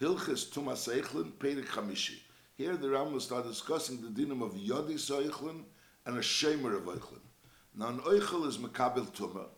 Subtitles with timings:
[0.00, 2.20] Hilchis Tumas Eichlin, Perek Chamishi.
[2.54, 5.64] Here the Rambam start discussing the dinam of Yodi Eichlin
[6.06, 7.20] and a Shemer of Eichlin.
[7.76, 9.48] Now an Eichel is Mekabel Tumah.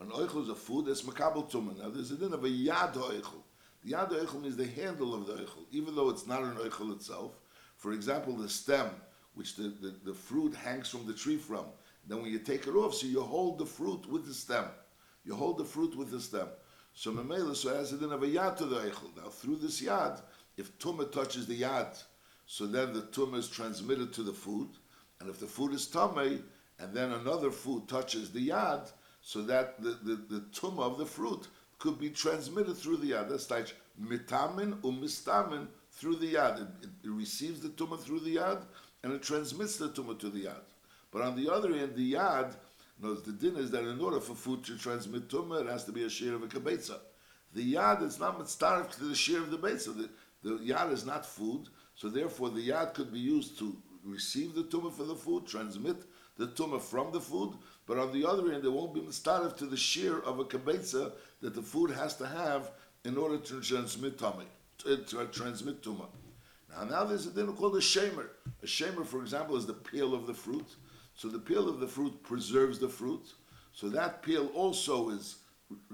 [0.00, 1.78] An Eichel is a food that's Mekabel Tumah.
[1.78, 3.42] Now there's a din of a Yad Eichel.
[3.84, 6.96] The Yad Eichel means the handle of the Eichel, even though it's not an Eichel
[6.96, 7.32] itself.
[7.76, 8.88] For example, the stem,
[9.34, 11.66] which the, the, the fruit hangs from the tree from.
[12.08, 14.64] Then when you take it off, so you hold the fruit with the stem.
[15.26, 16.48] You hold the fruit with the stem.
[16.94, 19.16] So Mamela, so as a din of a Yad to the Eichel.
[19.16, 20.20] Now through this Yad,
[20.56, 22.00] if Tumah touches the Yad,
[22.46, 24.68] so then the Tumah is transmitted to the food.
[25.20, 26.40] And if the food is Tameh,
[26.78, 28.90] and then another food touches the Yad,
[29.22, 33.28] so that the, the, the Tumah of the fruit could be transmitted through the Yad.
[33.28, 36.62] That's like mitamin umistamin through the Yad.
[36.62, 38.62] It, it, it receives the Tumah through the Yad,
[39.02, 40.62] and it transmits the Tumah to the Yad.
[41.10, 42.54] But on the other hand, the Yad,
[43.00, 45.92] knows the din is that in order for food to transmit Tumah, it has to
[45.92, 46.98] be a share of a kabetza.
[47.52, 49.96] The Yad is not mitzaref to the share of the betza.
[49.96, 50.10] The,
[50.42, 54.64] the Yad is not food, so therefore the Yad could be used to receive the
[54.64, 55.96] Tumah for the food, transmit
[56.36, 57.54] the Tumah from the food,
[57.86, 61.12] but on the other end, it won't be mitzaref to the share of a kabetza
[61.42, 62.70] that the food has to have
[63.04, 64.46] in order to transmit tummy,
[64.78, 66.08] to, to transmit tumah.
[66.70, 68.28] Now, now there's a thing called a shamer.
[68.62, 70.66] A shamer, for example, is the peel of the fruit.
[71.14, 73.32] So the peel of the fruit preserves the fruit.
[73.72, 75.36] So that peel also is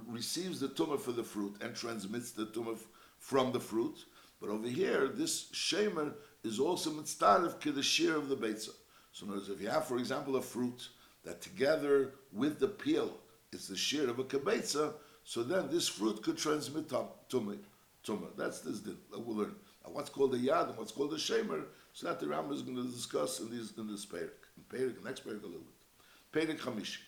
[0.06, 2.78] receives the tumah for the fruit and transmits the tumah
[3.18, 4.04] from the fruit.
[4.40, 8.70] But over here, this shamer is also mitzvah to the shear of the beitza.
[9.12, 10.88] So words, if you have, for example, a fruit
[11.24, 13.12] that together with the peel
[13.52, 17.58] is the shear of a kibetza, so then this fruit could transmit tumah.
[18.04, 18.28] Tumah.
[18.36, 19.54] That's this din that we'll learn.
[19.84, 22.62] Now, what's called a yad and what's called a shemer, so that the Rambam is
[22.62, 24.39] going to discuss in, these, in this perik.
[24.60, 26.48] In perik, next perik a little bit.
[26.48, 26.98] Perik Chamishi.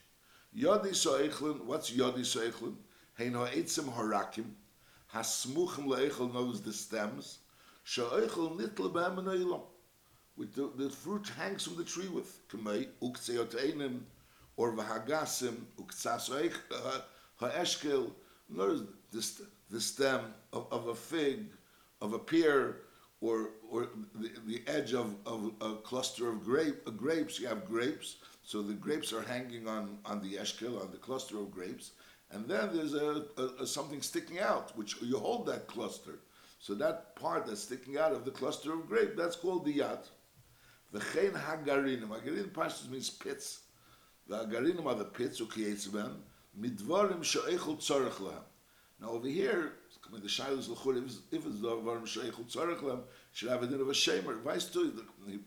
[0.56, 2.74] Yodi so'echlin, what's yodi so'echlin?
[3.18, 4.44] Hein ha'etzim harakim,
[5.12, 7.38] hasmuchim le'echel knows the stems,
[7.84, 9.60] she'echel nitl b'hem and
[10.36, 14.00] with the, the fruit hangs from the tree with kemei ukseoteinim
[14.56, 16.30] or v'hagasim uktsas
[17.36, 18.10] ha'eshkel.
[18.48, 20.20] Notice the, the stem
[20.52, 21.46] of, of a fig,
[22.00, 22.76] of a pear,
[23.22, 27.40] or or the, the edge of, of a cluster of grape, uh, grapes.
[27.40, 31.38] You have grapes, so the grapes are hanging on, on the eshkel, on the cluster
[31.38, 31.92] of grapes,
[32.32, 36.18] and then there's a, a, a something sticking out, which you hold that cluster.
[36.58, 40.08] So that part that's sticking out of the cluster of grape, that's called the yad.
[40.94, 42.08] V'chein hagarinim.
[42.08, 43.62] Hagarinim pashtus means pits.
[44.28, 46.14] The hagarinim are the pits, ukiyetziben,
[46.60, 48.44] midvarim she'echel tzorech lehem.
[49.00, 49.72] Now over here,
[50.20, 53.00] the shailus l'chur, if it's the varim she'echel tzorech lehem,
[53.32, 54.40] should have a din of a shemer.
[54.42, 54.90] Vice too,
[55.26, 55.38] the,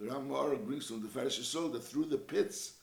[0.00, 2.74] the Ramar brings from the Farish Yisod that through the pits,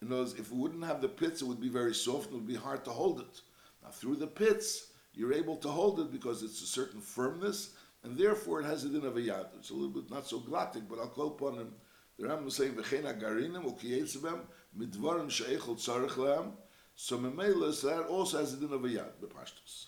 [0.00, 2.36] you know, if we wouldn't have the pits, it would be very soft and it
[2.36, 3.40] would be hard to hold it.
[3.82, 7.70] Now through the pits, you're able to hold it because it's a certain firmness
[8.04, 9.46] and therefore it has a din of a yad.
[9.58, 11.72] It's a little bit not so glottic, but I'll call upon him.
[12.18, 14.40] The Rambam is saying v'chein agarinim ukiyetzibem
[14.78, 16.52] midvarim she'echol tzarich lehem.
[16.94, 19.86] So memela, so that also has a din of a yad, bepashtus.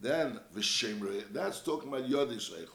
[0.00, 2.68] Then v'shemri, that's talking about yodis eichel.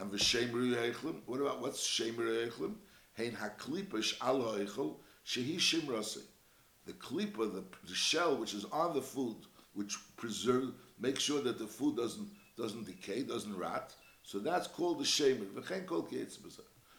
[0.00, 2.74] And v'shemri eichlim, what about what's shemri eichlim?
[3.16, 6.22] Hein haklipish al eichel shehi shimrasi.
[6.86, 9.36] The klipa, the, the shell which is on the food,
[9.74, 13.94] which preserve, make sure that the food doesn't doesn't decay, doesn't rot.
[14.24, 15.46] So that's called the shemer.
[15.52, 16.08] V'chein kol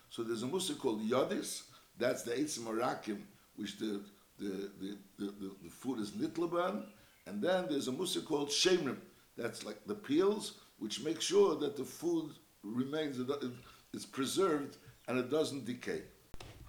[0.09, 1.63] So there's a musa called yodis.
[1.97, 3.19] That's the eitzim arakim,
[3.57, 4.01] which the
[4.39, 6.85] the, the, the, the, the food is nitlaban.
[7.28, 8.97] And then there's a musa called shemrim.
[9.41, 12.31] That's like the peels, which make sure that the food
[12.63, 13.18] remains,
[13.91, 16.03] it's preserved and it doesn't decay.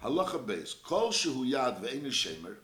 [0.03, 0.81] Halacha beis.
[0.83, 2.55] Kol shehu yad ve'enu shemer.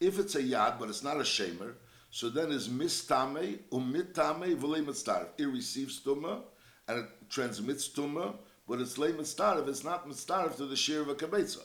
[0.00, 1.74] If it's a yad, but it's not a shemer,
[2.10, 5.28] so then is mistame umitame v'lei mitzdarif.
[5.36, 6.40] It receives tuma
[6.88, 9.68] and it transmits tuma, but it's lei mitzdarif.
[9.68, 11.62] It's not mitzdarif to the share of a kabetza.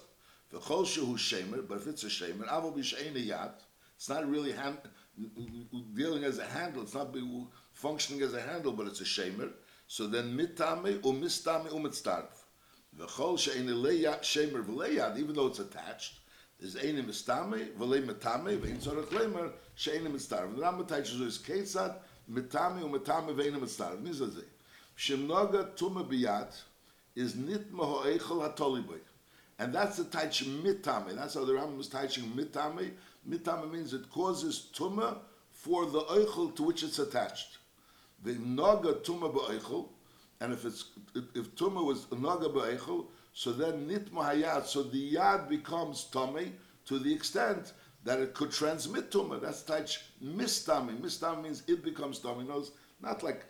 [0.54, 3.54] V'chol shehu shemer, but if it's a shemer, avol b'shein yad,
[3.96, 4.78] it's not really hand,
[5.94, 6.84] dealing as a handle.
[6.84, 7.14] It's not
[7.76, 9.52] functioning as a handle, but it's a shemer.
[9.88, 12.44] So then mitame umistame umitzdarif.
[12.98, 16.14] V'chol shein shemer v'lei yad, even though it's attached
[16.60, 21.38] is eine mistame vele mitame vein zorach lemer sheine mistar und ram tayt zo is
[21.38, 21.98] ketzat
[22.32, 24.44] mitame und mitame vein mistar nis ze
[24.96, 26.54] shem noga tume biat
[27.16, 29.00] is nit mo eichel hatoliboy
[29.60, 30.32] and that's the tayt
[30.64, 31.16] mitame.
[31.16, 32.92] That's how the ram was tayting mitame.
[33.28, 35.18] Mitame means it causes tume
[35.52, 37.58] for the eichel to which it's attached
[38.24, 39.90] the naga tume be'eichel,
[40.42, 45.50] and if it's if tume was naga be'eichel, so then nitma hayad, so the yad
[45.50, 46.54] becomes tummy
[46.86, 47.74] to the extent
[48.04, 49.42] that it could transmit tumah.
[49.42, 50.98] That's touch mistami.
[51.00, 52.46] Mistami means it becomes tummy.
[52.46, 52.72] Knows
[53.02, 53.46] not like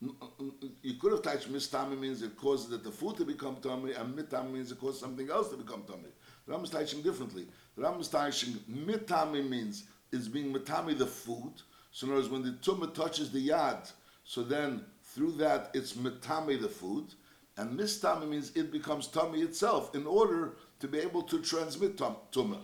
[0.00, 4.16] you could have touched mistami means it causes that the food to become tummy, and
[4.16, 6.10] mitami means it causes something else to become tummy.
[6.46, 7.46] The Ram is touching differently.
[7.76, 11.52] The Ram is touching mitami means it's being mitami the food.
[11.90, 13.90] So in other words, when the tumah touches the yad,
[14.28, 17.14] so then through that it's mitami the food,
[17.56, 22.60] and mistami means it becomes tummy itself in order to be able to transmit tumah.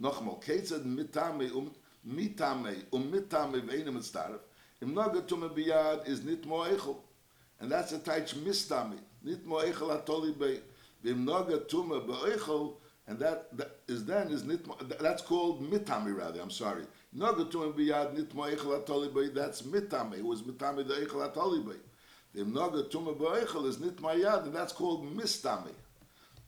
[0.00, 1.70] Nochmal, ketzad mitami um
[2.08, 4.40] mitame um mitame ve'enim mitzdaref.
[4.80, 6.96] Im naga tumah biyad is nit mo'echel.
[7.60, 8.98] And that's a taich mistami.
[9.22, 10.60] Nit mo'echel atoli be.
[11.04, 14.66] V'im naga tumah be'echel, and that, that is then is nit
[15.00, 16.84] that's called mitami rather, I'm sorry.
[17.12, 20.18] Naga tumah biyad nit mo'echel atoli be, that's mitame.
[20.18, 22.40] It was mitame the echel atoli be.
[22.40, 25.72] V'im naga tumah be'echel is nit mayad, and that's called mistami.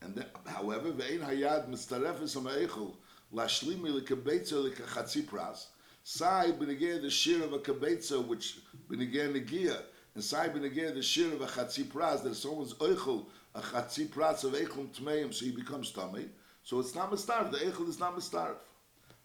[0.00, 2.94] And then, however, ve'ein hayad mistarefes ha'ma'echel,
[3.34, 5.66] Lashlimi lekabetza lekachatzi pras.
[6.04, 9.82] Sai the shir of a kabetza which benegir negia,
[10.14, 14.44] and sai benegir the shir of a chatzi pras that someone's oichel a chatzi pras
[14.44, 16.28] of eichel tmeim, so he becomes tummy.
[16.66, 17.52] So it's not mistarf.
[17.52, 18.56] The eichel is not mistarf.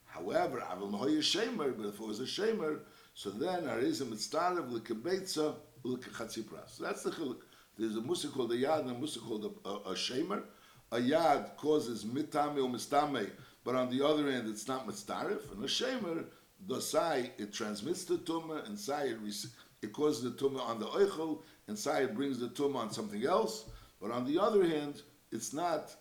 [0.06, 2.82] However, avil noy shemer, but if it was a shemer,
[3.16, 6.78] so then is a mitzdarf lekabetza lekachatzi pras.
[6.78, 7.38] That's the chiluk.
[7.80, 10.44] There's a musa called a yad and a musa called a, a, a.
[10.94, 13.32] A yad causes mitame or mistame
[13.64, 15.52] but on the other end, it's not mitzdarif.
[15.52, 16.26] And a shemer,
[16.68, 19.18] the sai, it transmits the tumah, and sai, it,
[19.82, 23.26] it causes the tumah on the oichel, and sai, it brings the tumah on something
[23.26, 23.66] else.
[24.00, 25.02] But on the other hand,
[25.32, 25.96] it's not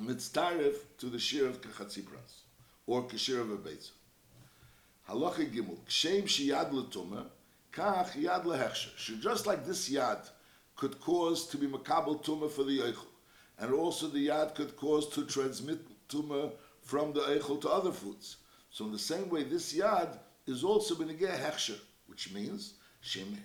[0.00, 2.42] mitzdarif to the shir of kachatzipras,
[2.86, 3.90] or kashir of a beitza.
[5.08, 7.26] Halacha gimel, kshem shiyad l'tumah,
[7.72, 8.98] kach yad lehechsher.
[8.98, 10.28] So just like this yad
[10.76, 13.06] could cause to be makabel tumah for the oichel,
[13.58, 16.52] and also the yad could cause to transmit tuma
[16.82, 18.36] from the eichel to other foods.
[18.70, 23.38] So in the same way, this yad is also benegeh hechsher, which means shem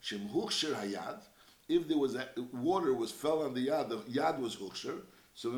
[0.00, 1.20] shem huchsher hayad.
[1.68, 5.00] If there was a, water was fell on the yad, the yad was huchsher.
[5.34, 5.50] So.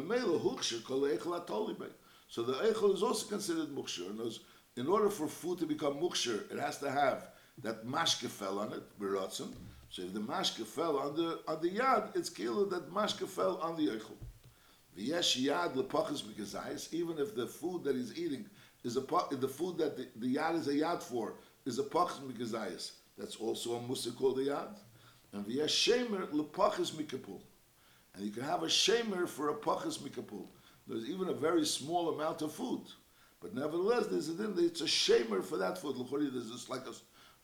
[2.29, 4.39] So the eichel is also considered muksher.
[4.77, 7.29] In order for food to become muksher, it has to have
[7.63, 9.53] that mashke fell on it, beratzim.
[9.91, 13.59] So if the mashke fell on the on the yad, it's killer that mashke fell
[13.59, 14.17] on the eichel.
[14.99, 18.47] V'yesh yad lepachas mikazayis, even if the food that he's eating
[18.83, 21.35] is a the food that the, the yad is a yad for
[21.65, 22.93] is a pachas mikazayis.
[23.17, 24.77] That's also a musa called a yad.
[25.33, 27.41] And v'yesh shemer lepachas mikapul.
[28.15, 30.47] And you can have a shemer for a pachas mikapul.
[30.87, 32.83] There's even a very small amount of food.
[33.41, 35.97] But nevertheless, there's a, din, it's a shemer for that food.
[36.33, 36.95] There's just like a,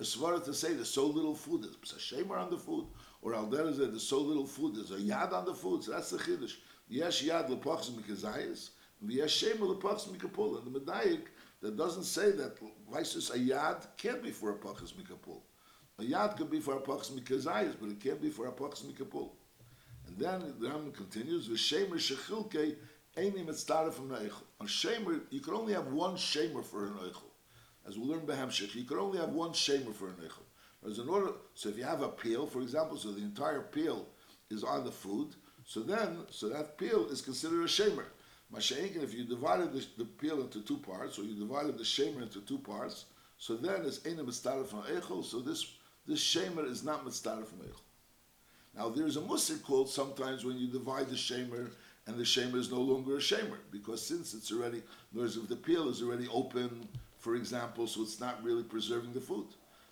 [0.01, 1.63] a svara to say there's so little food.
[1.63, 2.87] There's a shemer on the food.
[3.23, 4.77] Or al there's so little food.
[4.77, 5.85] There's a yad on the food.
[5.85, 6.57] So that's the chiddush.
[6.89, 8.71] Yesh yad lepachs mikazayis,
[9.07, 10.65] yesh shema lepachs mikapul.
[10.65, 11.23] And the medayik
[11.61, 12.59] that doesn't say that
[12.91, 15.41] vices a yad can't be for a pachas mikapul.
[15.99, 18.85] A yad could be for a pachas mikazayis, but it can't be for a pachas
[18.85, 19.31] mikapul.
[20.11, 22.75] And then the Ram continues with shemer shechilke
[23.17, 24.43] einim etztara from eichel.
[24.61, 27.31] A shemer, you can only have one shemer for an eichel.
[27.87, 30.89] As we learn Behamshich, you can only have one shemer for an eichel.
[30.89, 34.07] As in order, so if you have a peel, for example, so the entire peel
[34.51, 35.35] is on the food,
[35.65, 38.07] so then, so that peel is considered a shamer.
[38.53, 42.23] Masha'inkin, if you divided the, the peel into two parts, or you divided the shamer
[42.23, 43.05] into two parts,
[43.39, 45.75] so then it's a mitzvah from echel, so this,
[46.07, 47.81] this shamer is not mitzvah from echel.
[48.77, 51.71] Now there's a musik called sometimes when you divide the shamer
[52.07, 55.57] and the shamer is no longer a shamer, because since it's already, whereas if the
[55.57, 59.47] peel is already open, for example, so it's not really preserving the food.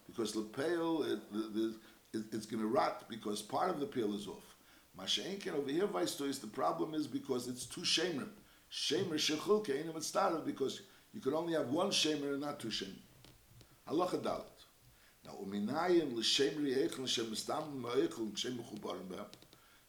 [0.07, 1.75] Because the peel, it, the, the,
[2.19, 4.57] it, it's going to rot because part of the peel is off.
[4.99, 8.31] Masha'inkin over here, Vaistois, the problem is because it's two Shemrim.
[8.73, 10.83] Shemer Shechul Keinim started because
[11.13, 12.99] you could only have one Shemer and not two Shemer.
[13.89, 14.23] Halacha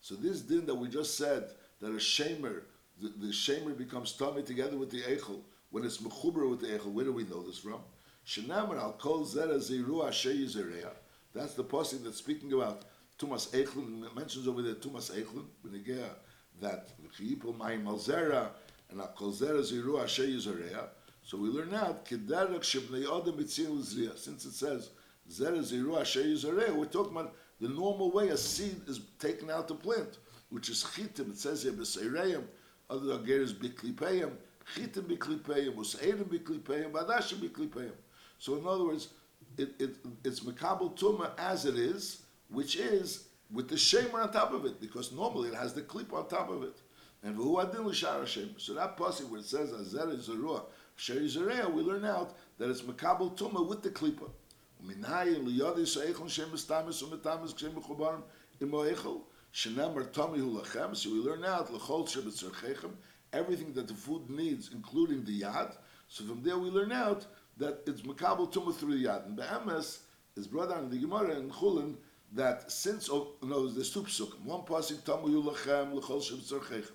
[0.01, 1.49] So this din that we just said,
[1.81, 2.63] that a Shemer,
[3.01, 5.41] the, the Shemer becomes tummy together with the Eichel,
[5.71, 7.81] when it's Mechubar with the Eichel, where do we know this from?
[8.51, 10.91] Al Kol Zera.
[11.33, 12.83] That's the passage that's speaking about
[13.19, 16.09] Tumas Eichlin mentions over there Tumas Eichlin b'negea
[16.61, 18.49] that Chiyipol Mayim Alzera
[18.89, 20.87] and Akol Zera Ziru Asher Yizorea.
[21.23, 24.17] So we learn out Kederek Shebnei Adam Mitzil Zriya.
[24.17, 24.89] Since it says
[25.37, 30.17] We're talking about the normal way a seed is taken out to plant,
[30.49, 31.29] which is chitim.
[31.31, 32.43] It says here b'seireim,
[32.89, 34.31] other ageres b'klipeyim,
[34.75, 37.91] chitim b'klipeyim, useirim b'klipeyim, badashim b'klipeyim.
[38.39, 39.09] So in other words,
[39.57, 44.53] it, it, it's mekabel tuma as it is, which is with the shamer on top
[44.53, 46.77] of it, because normally it has the clip on top of it.
[47.21, 48.59] And v'hu adin l'shar shamer.
[48.59, 50.63] So that passage where it says azer zerua
[50.97, 54.29] zerea, we learn out that it's makabel tuma with the klipa.
[54.80, 58.20] ומנין ליודס האיכל שהם מסתמס ומתמס כשהם מחוברים
[58.60, 59.16] עם האיכל,
[59.52, 62.88] שנאמר תומי הוא לכם, so we learn out לכל שבצרכיכם,
[63.32, 65.76] everything that the food needs, including the yad,
[66.08, 67.26] so from there we learn out
[67.56, 69.26] that it's makabel tumah through the yad.
[69.26, 70.00] And be'emes
[70.36, 71.96] is brought down in the Gemara in Chulin
[72.32, 74.44] that since, oh, no, there's two psukim.
[74.44, 76.90] One pasuk tamu yulachem l'chol shevitzarchechem.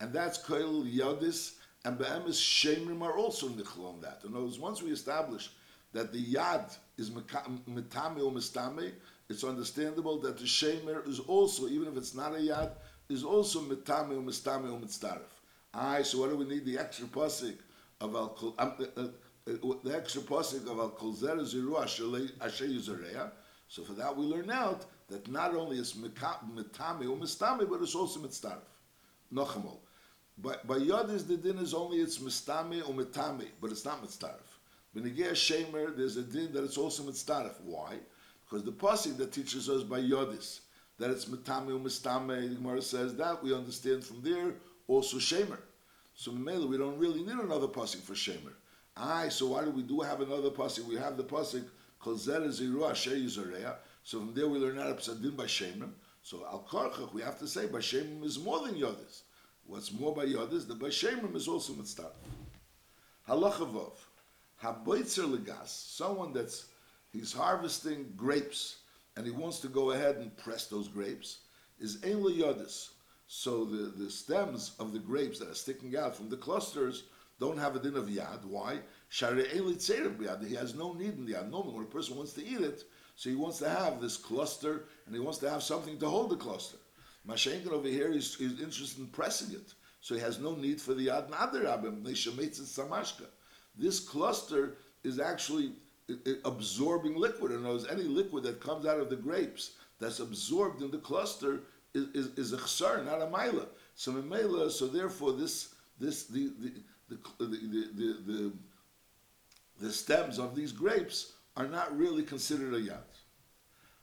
[0.00, 4.22] And that's koil yadis, and be'emes shemrim are also in the on that.
[4.24, 5.50] In other words, once we establish
[5.92, 8.91] that the yad is metame or mistame,
[9.29, 12.71] it's understandable that the shemer is also, even if it's not a yad,
[13.09, 15.21] is also metame or mistame or mitzdaref.
[15.73, 16.65] Aye, so what do we need?
[16.65, 17.55] The extra pasuk
[17.99, 19.01] of al um, uh, uh,
[19.47, 23.31] uh, the extra pasuk of al kol zer ziru yuzareya.
[23.67, 26.59] So for that we learn out that not only is metame
[27.09, 28.61] or mistame, but it's also mitzdaref.
[29.33, 29.77] Nochamol.
[30.37, 34.03] But by yod is the din is only it's mistame or metame, but it's not
[34.03, 34.52] mitzdaref.
[34.95, 37.61] Benegei shemer, there's a din that it's also mitzdaref.
[37.61, 37.97] Why?
[38.45, 40.59] Because the pasuk that teaches us by yodis
[40.99, 44.53] that it's metame or mistame, the Gemara says that we understand from there
[44.87, 45.59] also shemer.
[46.15, 48.53] So Mele, we don't really need another pasuk for shemer.
[48.95, 50.85] Aye, so why do we do have another pasuk?
[50.85, 51.65] We have the pasuk
[51.99, 53.17] called Zer Ziru Asher.
[54.03, 55.89] So from there we learn out Psadim by Shemim.
[56.21, 59.21] So Al we have to say by Shemim is more than Yodis.
[59.65, 62.11] What's more by Yodis, the by Shemim is also Mitzvah.
[63.27, 63.93] Halacha Vov.
[64.63, 66.67] Haboitzer Legas, someone that's,
[67.11, 68.77] he's harvesting grapes
[69.17, 71.39] and he wants to go ahead and press those grapes,
[71.79, 72.91] is Ein Yodis.
[73.27, 77.03] So the, the stems of the grapes that are sticking out from the clusters
[77.39, 78.45] don't have a din of yad.
[78.45, 78.79] Why?
[79.09, 81.49] He has no need in the yad.
[81.49, 82.83] Normally, when a person wants to eat it,
[83.15, 86.29] so he wants to have this cluster and he wants to have something to hold
[86.31, 86.77] the cluster.
[87.27, 89.73] Mashenkin over here is, interested in pressing it.
[90.01, 93.25] So he has no need for the yad nader abim, samashka.
[93.77, 95.73] This cluster is actually
[96.45, 97.51] absorbing liquid.
[97.51, 100.97] In other words, any liquid that comes out of the grapes that's absorbed in the
[100.97, 101.61] cluster
[101.93, 103.67] is, is, is a chsar, not a maila.
[103.95, 106.71] So maila, so therefore this this the the
[107.09, 108.51] the the, the, the,
[109.81, 112.97] the stems of these grapes are not really considered a yad.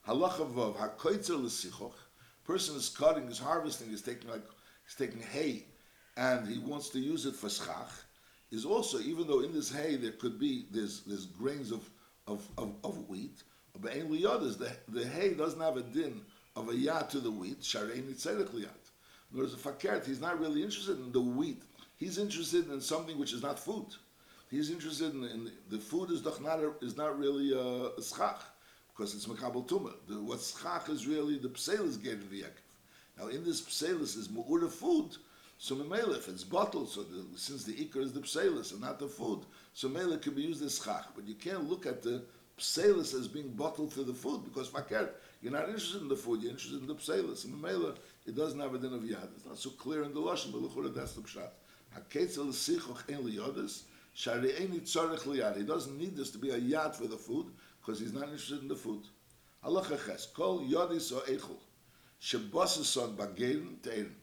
[0.06, 1.92] Halacha vav hakoitzer l'sichoch.
[2.44, 4.42] Person is cutting, is harvesting, is taking like
[4.84, 5.66] he's taking hay,
[6.16, 7.90] and he wants to use it for schach.
[8.50, 11.88] Is also even though in this hay there could be there's there's grains of
[12.26, 13.42] of, of, of wheat,
[13.80, 16.20] but in the the hay doesn't have a din
[16.56, 18.80] of a yad to the wheat, sharein nitzedek liyad.
[19.32, 21.62] In other words, a fakert, he's not really interested in the wheat.
[21.96, 23.86] He's interested in something which is not food.
[24.50, 28.40] He's interested in, in the food is not is not really a, a schach
[28.88, 29.94] because it's makabel tumah.
[30.22, 32.64] What schach is really the pselis gave the yakif.
[33.18, 35.16] Now in this pselis is mu'ura food.
[35.62, 38.98] So memela, if it's bottled, so the, since the ikar is the pselis and not
[38.98, 39.40] the food,
[39.74, 41.04] so mela can be used as schach.
[41.14, 42.22] But you can't look at the
[42.58, 45.10] pselis as being bottled for the food because fakert,
[45.42, 47.44] you're not interested in the food, you're interested in the pselis.
[47.44, 49.28] And Mela, it doesn't have a din of yad.
[49.36, 51.50] It's not so clear in the Lashon, but look that's the pshat.
[51.94, 53.82] HaKetzel l'sichoch en liyodis,
[54.14, 55.58] shari eni tzorech liyad.
[55.58, 57.48] He doesn't need this to be a yad for the food,
[57.82, 59.02] because he's not interested in the food.
[59.62, 61.58] Halacha ches, kol yodis o eichel,
[62.22, 64.14] shebosason bagein tein.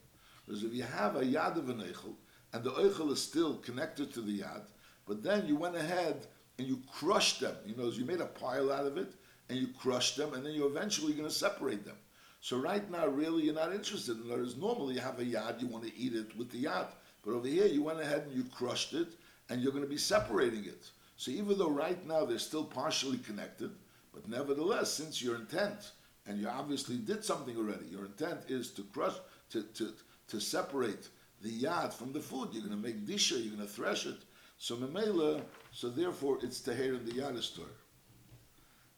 [0.47, 2.15] Because if you have a yad of an eichel,
[2.53, 4.61] and the eichel is still connected to the yad,
[5.05, 6.25] but then you went ahead
[6.57, 7.55] and you crushed them.
[7.65, 9.13] You know, you made a pile out of it,
[9.49, 11.97] and you crushed them, and then you're eventually going to separate them.
[12.39, 14.17] So right now, really, you're not interested.
[14.17, 16.87] In normally you have a yad, you want to eat it with the yad,
[17.25, 19.07] but over here you went ahead and you crushed it,
[19.49, 20.89] and you're going to be separating it.
[21.17, 23.71] So even though right now they're still partially connected,
[24.13, 25.91] but nevertheless, since your intent,
[26.25, 29.15] and you obviously did something already, your intent is to crush,
[29.49, 29.93] to to
[30.27, 31.10] to separate
[31.41, 32.50] the yad from the food.
[32.51, 34.17] You're going to make disha, you're going to thresh it.
[34.57, 35.41] So memela,
[35.72, 37.65] so therefore it's teher the yad store.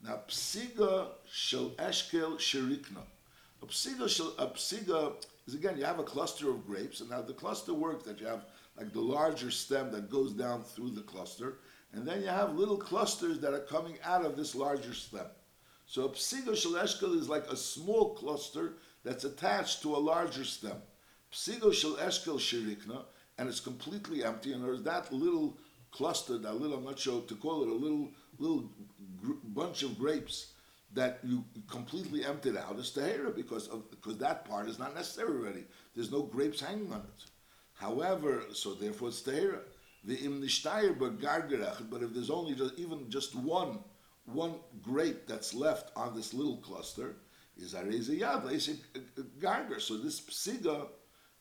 [0.02, 3.04] Now, psiga shel eshkel sherikna.
[3.62, 7.22] A psiga shel, a psiga is again, you have a cluster of grapes, and now
[7.22, 8.46] the cluster works that you have
[8.78, 11.58] like the larger stem that goes down through the cluster,
[11.92, 15.26] and then you have little clusters that are coming out of this larger stem.
[15.86, 20.46] So a psiga shel eshkel is like a small cluster that's attached to a larger
[20.46, 20.78] stem.
[21.32, 23.04] Psigo shel eshkel shirikna,
[23.38, 25.58] and it's completely empty, and there's that little
[25.92, 28.70] cluster, that little, I'm not sure to call it a little little
[29.22, 30.54] gr- bunch of grapes
[30.94, 35.38] that you completely emptied out is tahira because of, because that part is not necessary
[35.38, 35.66] already.
[35.96, 37.26] There's no grapes hanging on it.
[37.74, 39.60] However, so therefore it's tahira.
[40.06, 43.80] The im but if there's only just, even just one
[44.26, 47.16] one grape that's left on this little cluster,
[47.58, 48.78] is a yad,
[49.40, 49.82] garger.
[49.82, 50.88] So this psiga,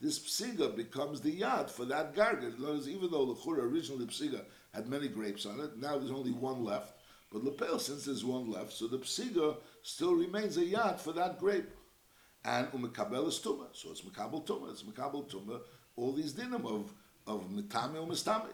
[0.00, 2.52] this psiga becomes the yad for that garger.
[2.88, 5.76] Even though the chura originally psiga had many grapes on it.
[5.76, 6.94] Now there's only one left.
[7.32, 11.38] But lepel, since there's one left, so the psiga still remains a yad for that
[11.38, 11.68] grape.
[12.44, 15.60] And umekabel is tuma, so it's mekabel tuma, it's mekabel tuma,
[15.96, 16.92] all these dinim of,
[17.26, 18.48] of mitame or mistame.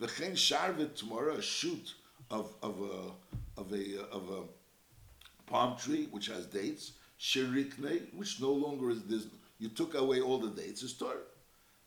[0.00, 1.94] V'chein sharvet tomorrow, a shoot
[2.30, 4.42] of, of a, of a, of a
[5.50, 9.26] palm tree which has dates, shirikne, which no longer is this,
[9.58, 11.16] you took away all the dates, is Torah.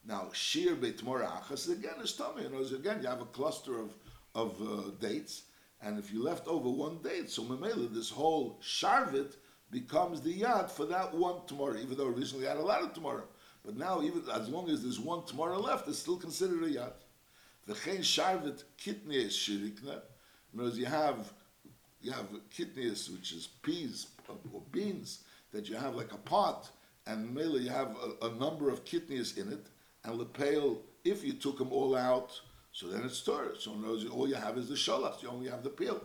[0.06, 2.44] Now, shir beitmor achas, again, is tummy.
[2.44, 3.94] You know, again, you have a cluster of,
[4.36, 5.44] of uh, dates,
[5.82, 9.36] and if you left over one date, so memela, this whole sharvit
[9.72, 12.94] becomes the yad for that one tomorrow, even though originally you had a lot of
[12.94, 13.24] tomorrow.
[13.64, 16.94] But now, even as long as there's one tomorrow left, it's still considered a yad.
[17.68, 20.02] The chen sharvit kitne is shirikna.
[20.54, 21.32] In you have
[22.02, 25.20] you have kidneys, which is peas or beans,
[25.52, 26.70] that you have like a pot,
[27.12, 29.66] and mainly you have a, a number of kidneys in it,
[30.04, 32.40] and lepel, if you took them all out,
[32.72, 33.60] so then it's Torah.
[33.60, 36.02] So words, all you have is the shalach, you only have the peel.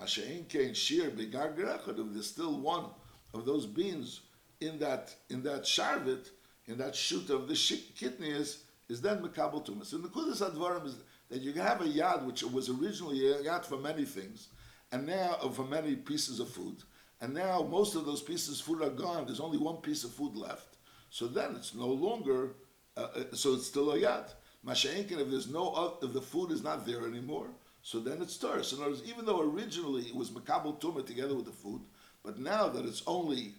[0.00, 2.86] Mashain kain shir begar if there's still one
[3.34, 4.20] of those beans
[4.60, 6.30] in that in that sharvit,
[6.66, 9.92] in that shoot of the kidneys, is then mekabel tumas.
[9.92, 10.96] And the kudas advarim is
[11.30, 14.48] that you have a yad which was originally a yad for many things,
[14.92, 16.76] and now uh, for many pieces of food,
[17.20, 19.26] and now most of those pieces of food are gone.
[19.26, 20.76] There's only one piece of food left.
[21.10, 22.54] So then it's no longer.
[22.96, 24.32] Uh, uh so it's still a yad.
[24.66, 27.48] Masha'inkin, if there's no, if the food is not there anymore,
[27.82, 28.34] so then it's.
[28.34, 31.82] So in other words, even though originally it was makabel tumah together with the food,
[32.24, 33.54] but now that it's only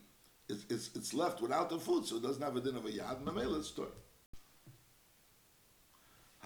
[0.49, 2.89] it's, it's, it's, left without the food, so it doesn't have a din of a
[2.89, 3.23] yad.
[3.23, 3.87] Mamela, it's Torah.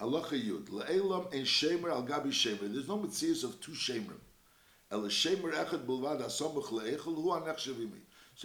[0.00, 0.68] Halacha Yud.
[0.70, 2.72] Le'elam and shemer al gabi shemer.
[2.72, 4.18] There's no mitzvahs of two shemerim.
[4.92, 5.06] So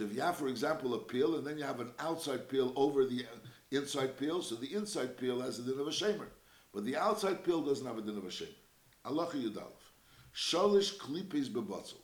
[0.04, 3.04] if you have, for example, a peel, and then you have an outside peel over
[3.04, 3.26] the
[3.70, 6.28] inside peel, so the inside peel has a din of a shemer.
[6.72, 8.54] But the outside peel doesn't have a din of a shemer.
[9.04, 9.60] Halacha Yud
[10.34, 12.00] Shalish klipes bebotzel.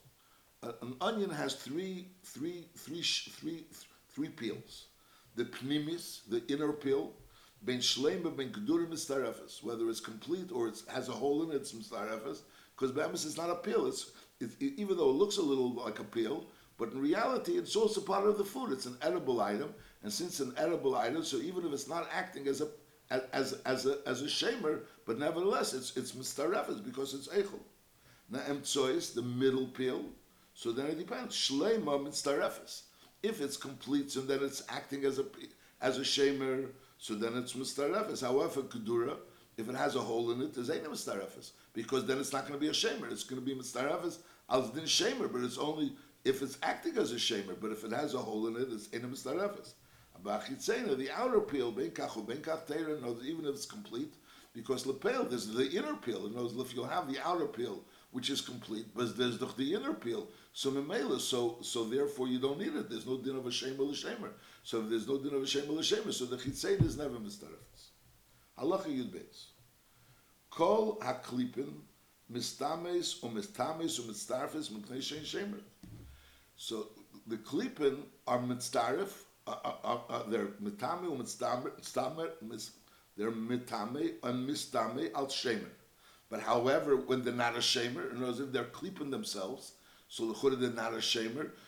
[0.82, 3.64] An onion has three, three, three, three,
[4.10, 4.88] three peels.
[5.36, 7.14] The pnimis, the inner peel,
[7.62, 11.56] ben shleima ben kedurim mistarefes, whether it's complete or it has a hole in it,
[11.56, 12.42] it's mistarefes,
[12.76, 13.86] because bemis is not a peel.
[13.86, 17.52] It's, it, it, even though it looks a little like a peel, but in reality,
[17.52, 18.72] it's also part of the food.
[18.72, 22.46] It's an edible item, and since an edible item, so even if it's not acting
[22.48, 22.68] as a
[23.32, 27.60] as as a as a shamer, but nevertheless, it's it's mistarefes because it's echel.
[28.30, 30.04] Now, emtsois, the middle peel,
[30.54, 31.36] so then it depends.
[31.36, 32.82] Shleima mistarefes.
[33.22, 35.24] If it's complete, and then it's acting as a
[35.80, 36.68] as a shamer
[37.04, 38.22] so then it's mistarefes.
[38.22, 39.16] However, kedura,
[39.56, 42.46] if it has a hole in it, there's ain't a mistarefes because then it's not
[42.46, 43.10] going to be a shamer.
[43.10, 44.18] It's going to be mistarefes
[44.50, 45.92] as din shamer, but it's only
[46.24, 47.56] if it's acting as a shamer.
[47.60, 49.74] But if it has a hole in it, it's ain't a mistarefes.
[50.22, 54.14] The outer peel, ben kachu, ben knows even if it's complete,
[54.54, 56.26] because lepel, there's the inner peel.
[56.26, 59.92] In other if you'll have the outer peel, which is complete, but there's the, inner
[59.92, 60.28] peel.
[60.52, 62.88] So memela, so so therefore you don't need it.
[62.88, 64.30] There's no din of a shamer l'shamer.
[64.62, 67.73] So if there's no din of a shamer so the chitzein is never mistarefes.
[68.58, 69.46] Halacha yud beis.
[70.50, 71.72] Kol haklipin
[72.30, 75.60] mistames or mistames or mistarefes mipnei shein shamer.
[76.56, 76.88] So
[77.26, 79.10] the klipin are mitzaref,
[79.46, 82.30] uh, uh, uh, they're mitame or mitstamer,
[83.16, 85.70] they're mitame and mistame al shamer.
[86.30, 89.72] But however, when they're not a in other words, if they're clipping themselves,
[90.08, 91.00] so the chura they're not a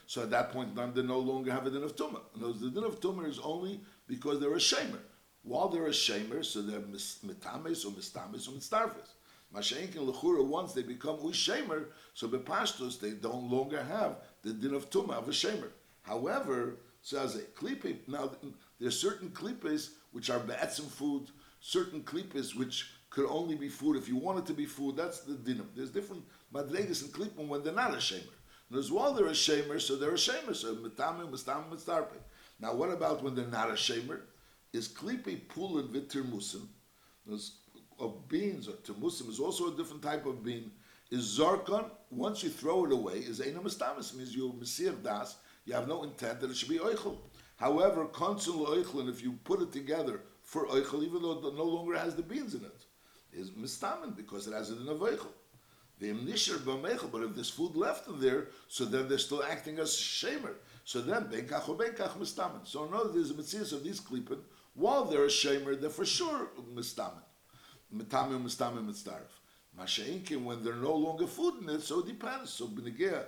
[0.07, 2.21] so at that point then they no longer have a din of tumah.
[2.37, 5.01] Other words, the din of tumah is only because they're a shamer.
[5.47, 9.11] While they're a shamer, so they're mitames or mistames or mitzarfes.
[9.55, 14.91] Mashenkin lechura, once they become ushamer, so bepashtos they don't longer have the din of
[14.91, 15.71] tumah of a shamer.
[16.03, 18.33] However, so as a klipe, now
[18.81, 21.29] there's certain klipes which are be'etzim food,
[21.61, 23.97] certain klipes which could only be food.
[23.97, 25.65] If you want it to be food, that's the dinner.
[25.77, 28.35] There's different madregas and klipim when they're not a shamer.
[28.69, 30.57] There's while they're a shamer, so they're a shamer.
[30.57, 32.19] So mitame, mistam, mitzarpe.
[32.59, 34.23] Now, what about when they're not a shamer?
[34.77, 36.67] Is klipi pulin vitirmusim?
[37.27, 37.53] There's
[37.99, 40.71] of beans or termusim is also a different type of bean.
[41.11, 45.37] Is zarkon once you throw it away is ena mistamis means you misir das.
[45.65, 47.17] You have no intent that it should be oichel.
[47.57, 51.97] However, konsul oichlin if you put it together for oichel, even though it no longer
[51.97, 52.85] has the beans in it
[53.33, 55.33] is mistamen because it has it in a veichel.
[55.99, 56.13] The
[57.11, 60.53] but if there's food left in there, so then they're still acting as shamer.
[60.85, 62.61] So then benkach or benkach mistamen.
[62.65, 64.41] So no, there's a mitzvah of these klippen.
[64.77, 67.23] While they're a shamer, they're for sure mistamen.
[67.95, 69.33] Mitamim mistamen mitzdarif.
[69.79, 72.51] Masha'inkim, when they're no longer food in it, so it depends.
[72.51, 73.25] So b'negea,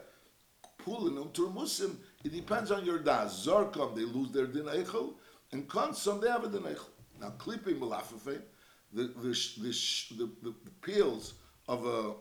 [0.78, 3.46] pulin um turmusim, it depends on your das.
[3.46, 5.14] Zarkam, they lose their din eichel,
[5.52, 6.84] and konsum, they have a din eichel.
[7.18, 8.42] Now, klipping malafafeh,
[8.92, 11.34] the the, the, the, the peels
[11.66, 12.14] of a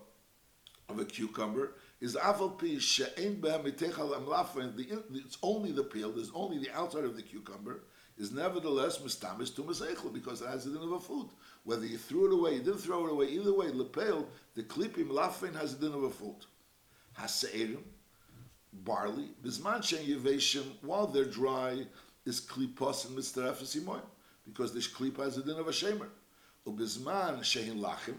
[0.90, 4.76] of a cucumber is afal pi she'en behem mitechal amlafen.
[4.78, 6.12] The it's only the peel.
[6.12, 7.84] There's only the outside of the cucumber.
[8.18, 11.30] Is nevertheless mistamis to echel because it has the din of a food.
[11.64, 13.28] Whether you threw it away, you didn't throw it away.
[13.28, 16.46] Either way, lepel the klipim lafen has the din of a food.
[17.20, 17.84] Haseirim,
[18.74, 21.86] barley, bisman shen yeveshim while they're dry
[22.26, 24.02] is klipos and mitzarefes imoyim
[24.46, 26.08] because this klipa has a din of a shemer.
[26.66, 28.16] Ubizman shehin lachim,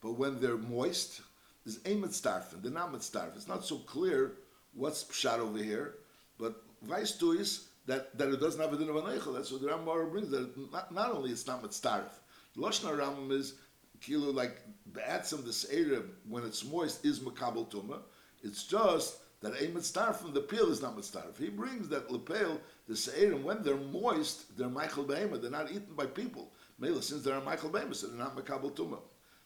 [0.00, 1.22] but when they're moist,
[1.66, 2.62] is a mitzarfen.
[2.62, 3.36] They're not mitzarfen.
[3.36, 4.32] It's not so clear
[4.74, 5.94] what's pshat over here,
[6.38, 9.34] but vice to is that, that it doesn't have a din of an eichel.
[9.34, 10.30] That's what the Rambam brings.
[10.30, 12.12] That not, not only it's not mitzaref.
[12.54, 13.54] The Rambam is
[14.00, 18.00] kilo like the be'atzim the seira when it's moist is makabel tuma.
[18.42, 21.38] It's just that a mitzaref the peel is not mitzaref.
[21.38, 25.40] He brings that lepel the seirim when they're moist they're michael behema.
[25.40, 26.52] They're not eaten by people.
[26.78, 28.98] Mela since they're michael behema, so they're not makabel tuma.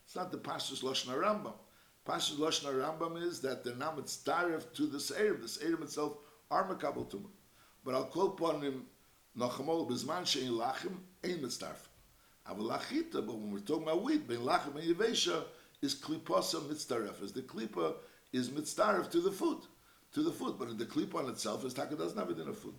[0.05, 1.53] It's not the pashtus Lashon Rambam.
[2.07, 5.41] Pashtus Lashon Rambam is that they're not to the seirim.
[5.43, 6.17] The seirim itself
[6.51, 7.27] are makabel tuma.
[7.89, 8.85] But I'll call upon him
[9.35, 11.89] Nachamol Bizman Shein Lachim Ein Mitzdarf.
[12.47, 15.45] Avalachita, but when we're talking about wheat, Ben Lachim and Yevesha
[15.81, 17.23] is Kliposa Mitzdaref.
[17.23, 17.95] As the Klipa
[18.31, 19.63] is Mitzdaref to the food,
[20.13, 20.57] to the food.
[20.59, 22.75] But the Klipa on itself is Taka doesn't have it in a food.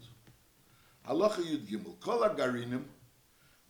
[1.07, 1.99] Halacha Yud Gimel.
[1.99, 2.83] Kol Agarinim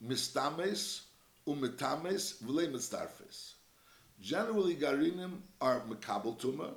[0.06, 1.04] Mistames
[1.48, 3.54] Umetames V'le Mitzdarfes.
[4.20, 6.74] Generally, Garinim are Mekabel Tumah,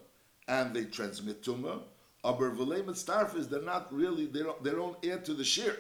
[0.46, 1.81] and they transmit Tumah,
[2.24, 5.76] Aber v'lei mitzdarfis, they're not really, they don't, they don't add to the shir.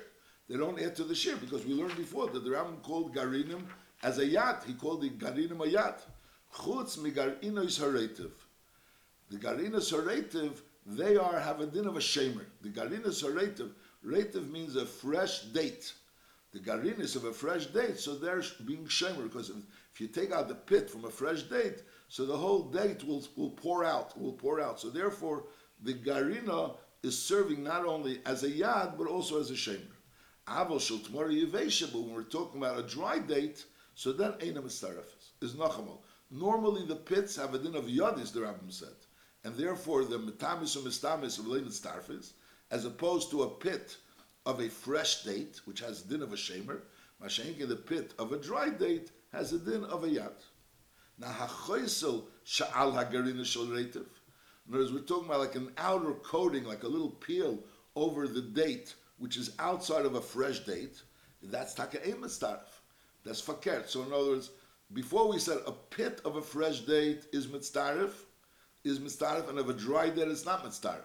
[0.48, 3.62] They don't add to the shir because we learned before that the Rambam called garinim
[4.02, 4.64] as a yat.
[4.66, 6.02] He called it garinim a yat.
[6.52, 8.30] Chutz migarinois haretiv.
[9.30, 12.44] The garinos haretiv, they are have a din of a shamer.
[12.60, 13.70] The garinos haretiv,
[14.04, 15.92] retiv means a fresh date.
[16.52, 19.56] The garinis of a fresh date, so they're being shamer because if,
[19.94, 23.26] if you take out the pit from a fresh date, so the whole date will
[23.36, 24.78] will pour out, will pour out.
[24.80, 25.44] So therefore,
[25.82, 29.80] the garina is serving not only as a yad but also as a shemer.
[30.46, 33.64] Aval shel tmori yevesha, but when we're talking about a dry date,
[33.94, 35.98] so then ain't a mitzarefes is nachamol.
[36.30, 38.96] Normally the pits have a din of yadis, the Rambam said,
[39.44, 41.68] and therefore the metamis or mistamis of lein
[42.70, 43.96] as opposed to a pit
[44.46, 46.80] of a fresh date, which has din of a shemer.
[47.22, 50.32] Mashenke, the pit of a dry date has a din of a yad.
[51.18, 54.06] Now hachoisel sha'al hagarina shel reitiv.
[54.66, 57.58] In other words, we're talking about like an outer coating, like a little peel
[57.96, 61.02] over the date, which is outside of a fresh date.
[61.42, 62.60] That's taka mitzdarif.
[63.24, 63.88] That's fakert.
[63.88, 64.50] So in other words,
[64.92, 68.12] before we said a pit of a fresh date is mitzdarif,
[68.84, 71.00] is mitzdarif, and of a dry date it's not mitzdarif.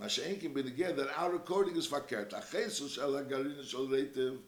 [0.00, 2.30] Masha'enkim b'negeh, that outer coating is fakert.
[2.30, 4.38] Achesu shel garina shel reitiv.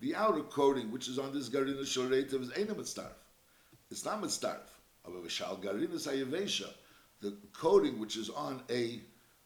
[0.00, 3.12] The outer coating, which is on this garina shel reitiv, is ain't mitzdarif.
[3.90, 4.68] It's not mitzdarif.
[5.04, 6.68] However, shal garina sayevesha
[7.20, 9.00] the coating which is on a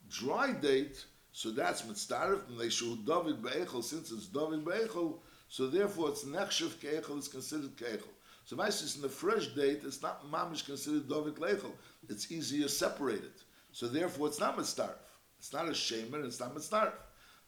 [0.09, 5.67] dry date, so that's mitzdarif, and they should David be'echel, since it's David be'echel, so
[5.67, 8.03] therefore it's nechshev ke'echel, it's considered ke'echel.
[8.45, 11.73] So if it's in the fresh date, it's not mamish considered David le'echel.
[12.09, 13.33] It's easier separated.
[13.73, 14.95] So therefore it's not mitzdarif.
[15.39, 16.93] It's not a shemer, it's not mitzdarif.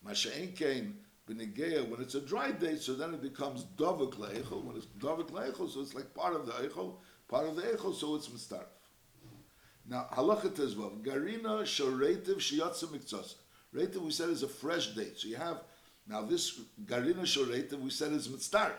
[0.04, 4.64] Masha'en came b'negeya, when it's a dry date, so then it becomes David le'echel.
[4.64, 6.94] When it's David le'echel, so it's like part of the echel,
[7.28, 8.66] part of the echel, so it's mitzdarif.
[9.88, 13.34] Now, halacha tezvav, garina shoretiv shiyatsa miktzasa.
[13.74, 15.18] Retiv we said is a fresh date.
[15.18, 15.62] So you have,
[16.08, 18.72] now this garina shoretiv we said is mitzdarif.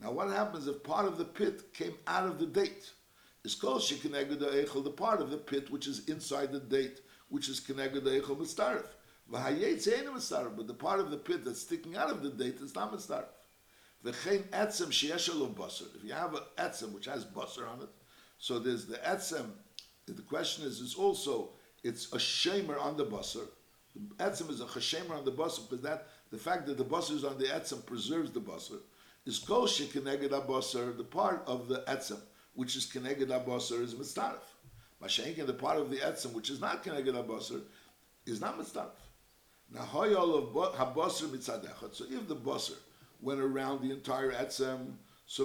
[0.00, 2.90] Now what happens if part of the pit came out of the date?
[3.44, 7.48] It's called shekineged eichel, the part of the pit which is inside the date, which
[7.48, 8.86] is kineged eichel mitzdarif.
[9.30, 12.56] V'hayetz ain't mitzdarif, but the part of the pit that's sticking out of the date
[12.60, 13.26] is not mitzdarif.
[14.04, 15.94] V'chein etzem sheyesh basar.
[15.94, 17.90] If you have an etzem which has basar on it,
[18.38, 19.50] so there's the etzem
[20.06, 21.50] the question is, is also
[21.82, 23.46] it's a shamer on the basar.
[23.94, 27.12] The etzem is a chashemer on the basar because that the fact that the basar
[27.12, 28.78] is on the etzem preserves the basar.
[29.26, 32.18] Is kol shekeneged basar the part of the etzem
[32.54, 34.40] which is keneged basar is mitzdarif.
[35.02, 37.60] Mashenkin the part of the etzem which is not keneged basar
[38.26, 38.90] is not mitzdarif.
[39.72, 41.94] Now hoyol of habasar mitzadechot.
[41.94, 42.78] So if the basar
[43.20, 44.94] went around the entire etzem,
[45.26, 45.44] so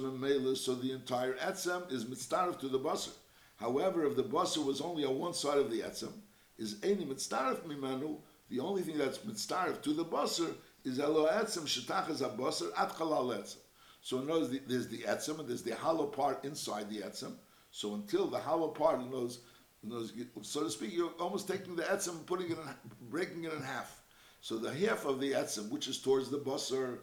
[0.56, 3.14] so the entire etzem is mitzdarif to the basar.
[3.58, 6.14] However, if the basar was only on one side of the etzem,
[6.58, 8.18] is any mitzdarif mimanu,
[8.50, 13.36] the only thing that's mitzdarif to the basar is elo etzem shetachas basar at chalal
[13.36, 13.58] etzem.
[14.02, 17.34] So in other words, there's the etzem and there's the hollow part inside the etzem.
[17.72, 19.12] So until the hollow part, in
[20.42, 22.68] so to speak, you're almost taking the etzem and putting it in,
[23.10, 24.02] breaking it in half.
[24.40, 27.00] So the half of the etzem, which is towards the basar,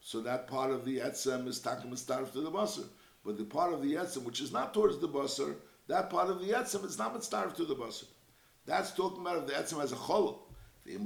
[0.00, 2.84] so that part of the etzem is takim to the basar.
[3.24, 5.56] But the part of the etzem which is not towards the basar,
[5.88, 8.06] that part of the etzem is not mitzdarif to the basar.
[8.66, 10.38] That's talking about if the etzem has a cholol.
[10.86, 11.00] If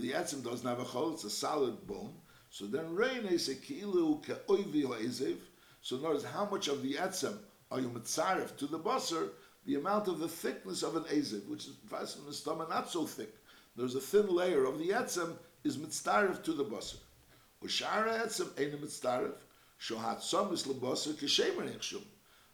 [0.00, 2.12] the etzem doesn't have a cholol, it's a solid bone.
[2.50, 5.38] So then reine say kilu keoivi hoezev.
[5.80, 7.38] So notice how much of the etzem
[7.70, 9.30] are you mitzaref to the basar?
[9.64, 13.34] The amount of the thickness of an ezev, which is the stomach, not so thick.
[13.74, 17.00] There's a thin layer of the etzem is mitzaref to the basar.
[17.64, 19.34] Ushara etzem ein mitzaref.
[19.80, 22.04] Shohat somis lebasar kishemer nechshum.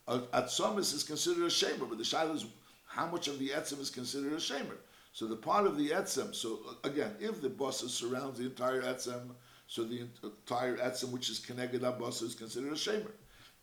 [0.08, 2.46] Atzomis is considered a shamer, but the shaila is
[2.86, 4.76] how much of the etzem is considered a shamer.
[5.12, 9.30] So the part of the etzem, so again, if the basa surrounds the entire etzem,
[9.66, 13.12] so the entire etzem which is connected that basa is considered a shamer.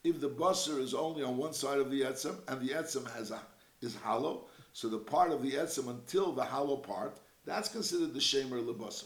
[0.04, 3.32] If the basa is only on one side of the etzem and the etzem has
[3.32, 3.42] a,
[3.82, 8.20] is hollow, so the part of the etzem until the hollow part, that's considered the
[8.20, 9.06] shamer lebasa.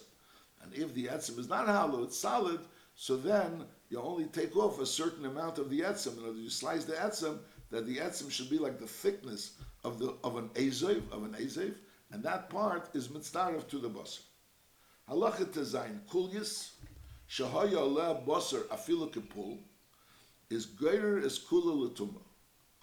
[0.62, 2.60] And if the etzem is not hollow, it's solid,
[2.96, 6.18] so then you only take off a certain amount of the etzem.
[6.18, 7.38] In other you slice the etzem,
[7.70, 9.52] that the etzem should be like the thickness
[9.84, 11.76] of the of an azev, of an azev,
[12.12, 14.22] and that part is mitzdarif to the basar.
[15.08, 16.72] Halacha tezayin kulyas
[17.30, 19.60] shahaya aleh basar afilu kipul
[20.50, 22.22] is greater as kula latuma.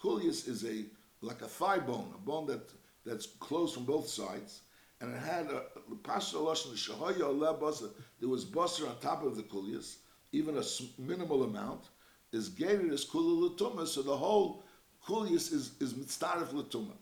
[0.00, 0.84] Kulyas is a
[1.22, 2.70] like a thigh bone, a bone that
[3.04, 4.60] that's closed from both sides,
[5.00, 5.62] and it had a
[6.04, 7.90] pasha lashon shahaya aleh basar.
[8.20, 9.96] There was basar on top of the kulyas,
[10.32, 10.62] even a
[10.98, 11.88] minimal amount
[12.32, 13.86] is gated as kula latuma.
[13.86, 14.64] So the whole
[15.06, 16.92] kulyas is is mitzdarif latuma.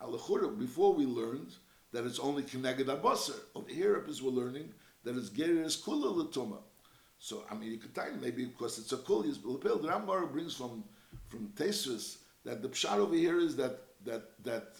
[0.00, 1.52] Alachura, before we learned
[1.92, 3.38] that it's only Keneged Abasar.
[3.54, 4.72] Over here, as we're learning
[5.04, 6.58] that it's Gerir as Kula Latuma.
[7.18, 10.54] So, I mean, you could tell maybe because it's a Kulis, but the Rambam brings
[10.54, 10.84] from
[11.28, 14.74] from Tesis that the pshat over here is that that that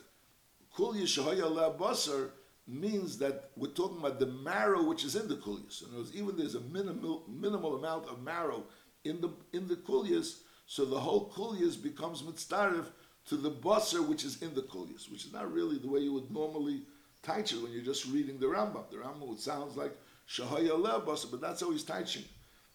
[0.75, 2.31] Kul Yishahaya Basar
[2.69, 5.83] means that we're talking about the marrow which is in the kulyas.
[5.83, 8.65] In other words, even there's a minimal minimal amount of marrow
[9.05, 12.87] in the in the kulyas, so the whole kulyas becomes mitzdarif
[13.27, 16.13] to the basar which is in the kulyas, which is not really the way you
[16.13, 16.83] would normally
[17.23, 18.91] teach it when you're just reading the Rambam.
[18.91, 19.97] The Rambam sounds like
[20.29, 22.25] shahaya basar, but that's how he's teaching.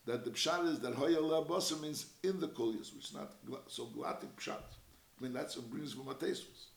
[0.05, 3.31] That the pshat is that hoya basar means in the kulyas, which is not
[3.67, 4.57] so glatik pshat.
[5.19, 6.72] I mean that's what brings from Matesus.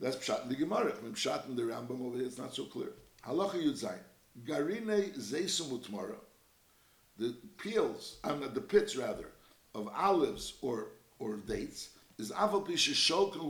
[0.00, 0.92] That's pshat in the Gemara.
[1.02, 2.92] Mean pshat in the Rambam over here, it's not so clear.
[3.26, 3.98] Halacha Yudzayin.
[4.44, 6.16] Garine zeisum utmara.
[7.18, 9.28] The peels, I'm mean, the pits rather,
[9.74, 13.40] of olives or or dates is aval pisha shoken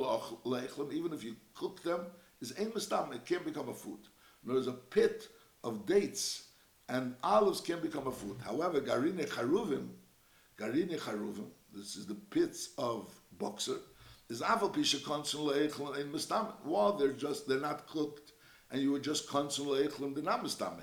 [0.45, 2.01] lechem, even if you cook them,
[2.41, 3.99] is ein mistam, it can't become a food.
[4.45, 5.29] There's a pit
[5.65, 6.45] of dates
[6.89, 8.37] and olives can become a food.
[8.45, 9.89] However, garine charuvim,
[10.57, 13.79] garine charuvim, this is the pits of bokser,
[14.29, 16.53] is aval pisha konsul lechem ein mistam.
[16.63, 18.33] While they're just, they're not cooked,
[18.71, 20.41] and you would just konsul lechem, they're not.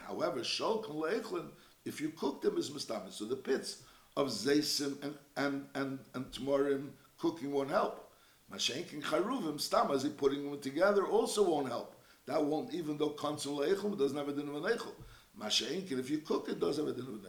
[0.08, 1.50] However, shoken lechem,
[1.86, 3.12] if you cook them, is mistam.
[3.12, 3.84] So the pits
[4.16, 8.12] of zaysim and, and, and, and tmorim, cooking won't help.
[8.52, 11.96] Mashenkin charuvim, stam, as he putting them together, also won't help.
[12.26, 14.94] That won't, even though konsul leichel, it doesn't have a din of eichel.
[15.40, 17.26] Mashenkin, if you cook it, does have a din of.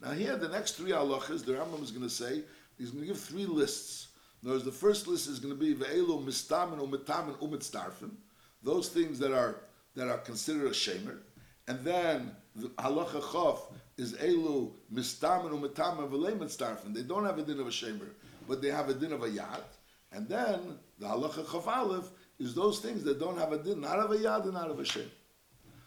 [0.00, 2.42] Now here, the next three halachas, the Rambam is going to say,
[2.76, 4.08] he's going to give three lists.
[4.42, 8.10] Notice the first list is going to be ve'elu mistamin umitamin umitzdarfim,
[8.62, 9.56] those things that are
[9.94, 11.18] that are considered a shemer,
[11.68, 13.60] and then the halacha chof
[13.96, 16.94] is elu mistamin umitamin v'lei.
[16.94, 18.08] They don't have a din of a shemer
[18.48, 19.62] but they have a din of a yad.
[20.12, 24.10] And then the halacha chaf is those things that don't have a din, not of
[24.10, 25.10] a yad and not of a shem.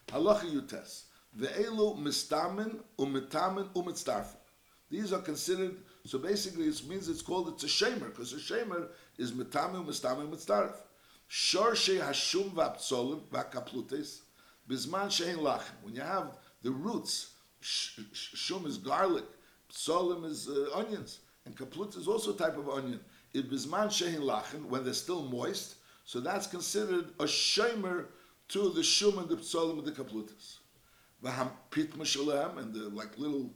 [0.07, 1.03] Halacha yutes.
[1.37, 4.37] Ve'elu mistamin umitamin umitzdarfim.
[4.89, 8.89] These are considered, so basically it means it's called, it's a shamer because a shamer
[9.17, 10.75] is mitamin, mistamin, mitzdarf.
[11.29, 14.19] Shorshe hashum v'aptzolim v'akaplutes,
[14.69, 15.73] bizman shein lachem.
[15.81, 19.25] When you have the roots, shum is garlic,
[19.71, 22.99] psolim is uh, onions, and kaplut is also a type of onion.
[23.33, 28.05] It bisman shehin lachen when they're still moist, so that's considered a shamer
[28.49, 30.57] to the shum and the psolim and the kaplutas.
[31.23, 33.51] V'ham pit mashalem and the like little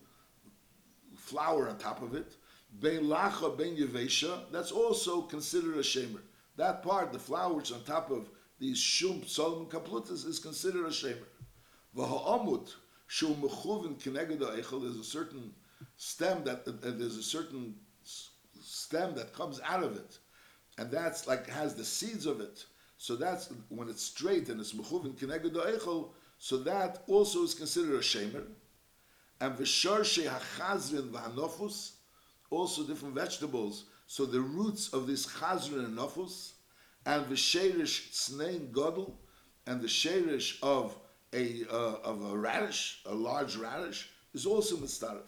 [1.15, 2.35] flour on top of it.
[2.77, 6.21] Bein lacha bein yevesha, that's also considered a shemer.
[6.55, 8.29] That part, the flour which on top of
[8.59, 11.25] these shum, psolim, and kaplutas is considered a shemer.
[11.95, 12.73] V'ha'amut
[13.07, 15.53] shum mechuvin kineged ha'echel, there's a certain
[15.97, 17.75] stem that, that there's a certain
[18.61, 20.19] stem that comes out of it,
[20.77, 22.65] and that's like has the seeds of it.
[22.97, 26.09] So that's when it's straight and it's mechuvin kineged eichel.
[26.37, 28.45] So that also is considered a shemer.
[29.41, 31.91] And v'sharshe hachazrin v'hanofus,
[32.49, 33.85] also different vegetables.
[34.07, 36.53] So the roots of this chazrin and nofus,
[37.05, 39.13] and v'sherish snein godel,
[39.67, 40.95] and the sherish of
[41.33, 45.21] a uh, of a radish, a large radish, is also mistarif.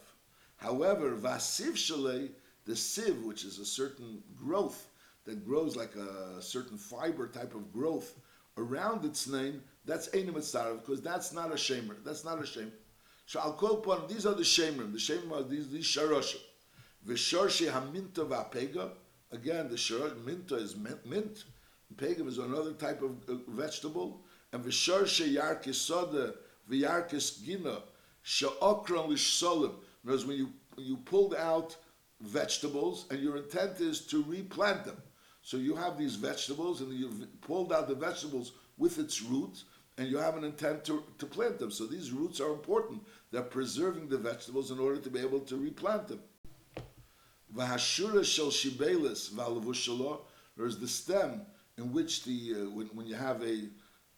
[0.58, 2.30] However, vasiv shalei,
[2.66, 4.88] the sieve, which is a certain growth
[5.26, 8.20] that grows like a certain fiber type of growth
[8.58, 11.96] around its name, that's Einim Mitzarav, because that's not a shamer.
[12.04, 12.72] That's not a shamer.
[13.26, 14.92] So I'll call upon these are the shamer.
[14.92, 16.42] The shamer are these these sharoshim.
[17.08, 18.92] V'shorshi haminta v'apega.
[19.32, 21.06] Again, the shor minta is mint.
[21.06, 21.46] mint.
[22.00, 24.22] Is another type of uh, vegetable.
[24.52, 26.34] And v'shorshi yarkis soda
[26.70, 27.84] v'yarkis gina
[28.24, 29.74] she'okran l'shsolim.
[30.04, 31.76] Other words, when you you pulled out
[32.22, 34.98] vegetables and your intent is to replant them.
[35.42, 39.66] So you have these vegetables and you've pulled out the vegetables with its roots
[39.98, 41.72] and you have an intent to, to plant them.
[41.72, 43.02] So these roots are important.
[43.32, 46.22] They're preserving the vegetables in order to be able to replant them.
[47.56, 50.20] V'hashura shel shibelis v'alavushala.
[50.58, 51.42] There's the stem
[51.78, 53.70] in which the uh, when, when you have a,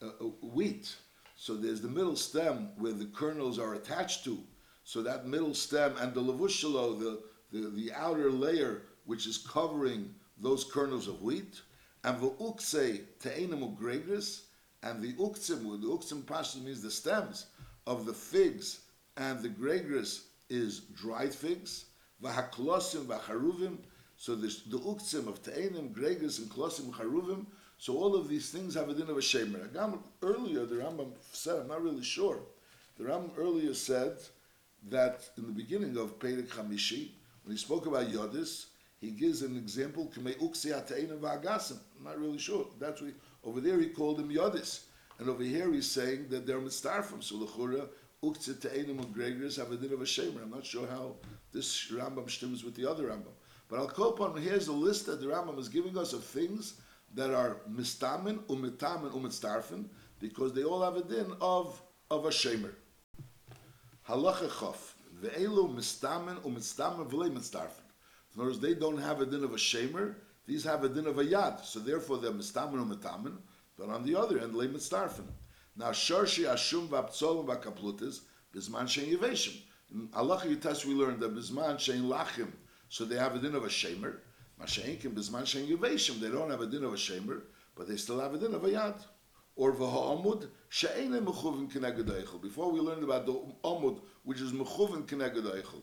[0.01, 0.95] a, a wheat,
[1.35, 4.39] so there's the middle stem where the kernels are attached to.
[4.83, 10.13] So that middle stem and the lavushalo, the, the, the outer layer which is covering
[10.37, 11.61] those kernels of wheat,
[12.03, 14.41] and the ukse te'enim ugregris,
[14.81, 17.47] and the uktzim, the uktzim pashas means the stems
[17.87, 18.81] of the figs,
[19.17, 21.85] and the gregris is dried figs,
[22.23, 23.77] v'haklosim v'haruvim,
[24.17, 27.45] so the, the uktzim of te'enim, gregris, and klosim, charuvim,
[27.77, 29.67] so all of these things have a din of a shemer.
[30.21, 32.39] Earlier, the Rambam said, I'm not really sure,
[32.97, 34.17] the Rambam earlier said
[34.89, 37.09] that in the beginning of Perek Hamishi,
[37.43, 38.67] when he spoke about Yodis,
[39.01, 42.67] he gives an example, I'm not really sure.
[42.79, 44.83] That's what he, over there he called him Yodis.
[45.19, 47.89] And over here he's saying that they're Mistar from So Lechura,
[48.23, 50.43] Have a din of a shamer.
[50.43, 51.15] I'm not sure how
[51.51, 53.33] this Rambam stems with the other Rambam.
[53.67, 56.75] But I'll call upon, here's a list that the Rambam is giving us of things
[57.15, 59.85] that are mistamin, umitamin, umitztarfin,
[60.19, 62.71] because they all have a din of, of a shamer.
[64.07, 64.93] Halacha chof.
[65.21, 67.83] Ve'elu mistamen u'mistamen v'lei mitzdarfen.
[68.35, 70.15] In other words, they don't have a din of a shamer.
[70.45, 71.63] These have a din of a yad.
[71.65, 73.37] So therefore they're mistamen u'mitamen.
[73.77, 75.25] But on the other end, lei mitzdarfen.
[75.75, 78.21] Now, sharshi ashum v'aptzolim v'kaplutis
[78.55, 79.57] bizman shein yiveshim.
[79.93, 82.51] In halacha yitas we learned that bizman shein lachim.
[82.89, 84.17] So they have a din of a shamer.
[84.61, 86.19] Masha'inkim bizman shein yiveshim.
[86.19, 87.41] They don't have a din of a shamer,
[87.75, 89.03] but they still have a din of a yad
[89.55, 92.41] or v'ha'amud she'ene mechuvin eichel.
[92.41, 93.33] Before we learned about the
[93.63, 95.81] amud, which is mechuvin eichel.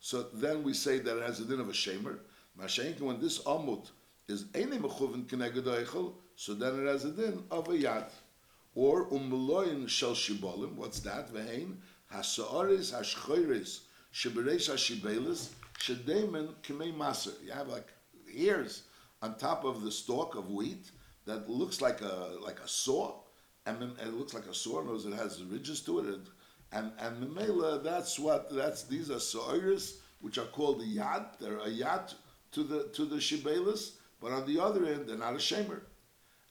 [0.00, 2.18] So then we say that it has a din of a shemer.
[2.58, 3.90] Masha'inkin, when this amud
[4.28, 8.10] is ene mechuvin eichel, so then it has a din of a yad.
[8.74, 11.32] Or umloin shel shibolim, what's that?
[11.32, 11.76] V'hein
[12.12, 13.80] hasa'aris hashchoiris
[14.12, 17.34] sheberesh hashibelis shedemen k'mei maser.
[17.44, 17.88] You have like
[18.34, 18.82] ears
[19.20, 20.90] on top of the stalk of wheat,
[21.26, 23.20] that looks like a like a saw,
[23.66, 24.82] and it looks like a saw.
[24.82, 26.20] Knows it has ridges to it,
[26.72, 27.82] and and the memela.
[27.82, 31.38] That's what that's these are sawyers which are called the yad.
[31.38, 32.14] They're a yad
[32.52, 35.82] to the to the shibelis, but on the other end they're not a shamer.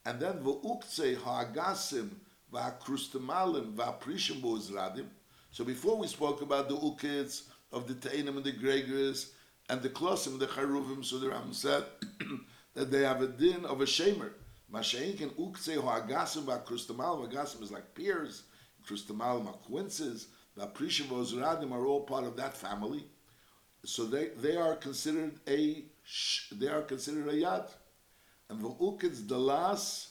[0.06, 2.10] And then v'uktzei ha'agasim
[2.54, 5.08] v'akrustamalim v'aprishim bo'izradim.
[5.52, 9.32] So before we spoke about the ukits of the Tainim and the Gregors
[9.70, 11.84] and the Klosim, the Charuvim, so the Ram said
[12.74, 14.32] that they have a din of a shamer.
[14.74, 18.44] Masha'inkin ukse ho agasim va krustamal, agasim is like peers,
[18.88, 23.04] krustamal ma quinces, the aprishim ozradim are all part of that family.
[23.84, 25.84] So they, they are considered a
[26.52, 27.70] they are considered a yad.
[28.52, 30.08] And the ukitz dalas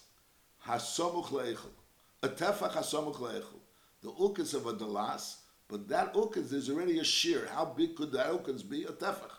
[0.66, 1.68] hasomuch leichel.
[2.22, 3.60] A tefach hasomuch leichel.
[4.00, 5.36] The ukitz of a dalas,
[5.68, 7.46] but that ukitz is already a shear.
[7.52, 8.84] How big could that ukitz be?
[8.84, 9.32] A tefach.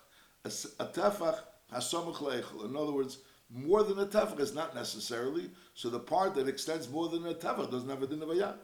[0.44, 1.40] A, a tefach
[1.74, 2.64] hasomuch leichel.
[2.64, 3.18] In other words,
[3.50, 5.50] more than a tefach is not necessarily.
[5.74, 8.34] So the part that extends more than a tefach doesn't have a din of a
[8.34, 8.54] yad.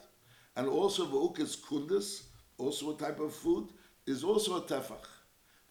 [0.55, 2.23] And also the v'ukis kundis,
[2.59, 3.71] also a type of food,
[4.07, 5.05] is also a tefach.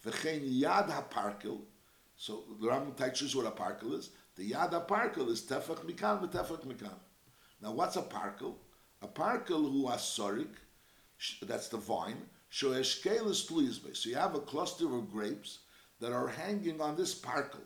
[0.06, 1.62] V'chein yad haparkel.
[2.18, 4.10] So the Rambam teaches what a parkel is.
[4.38, 6.94] The yad haparkel is tefach mikan v'tefach mikan.
[7.62, 8.56] Now what's a parkel?
[9.02, 10.54] A parkel who has sorik,
[11.42, 15.60] that's the vine, shoeshkel is So you have a cluster of grapes
[16.00, 17.62] that are hanging on this parkel.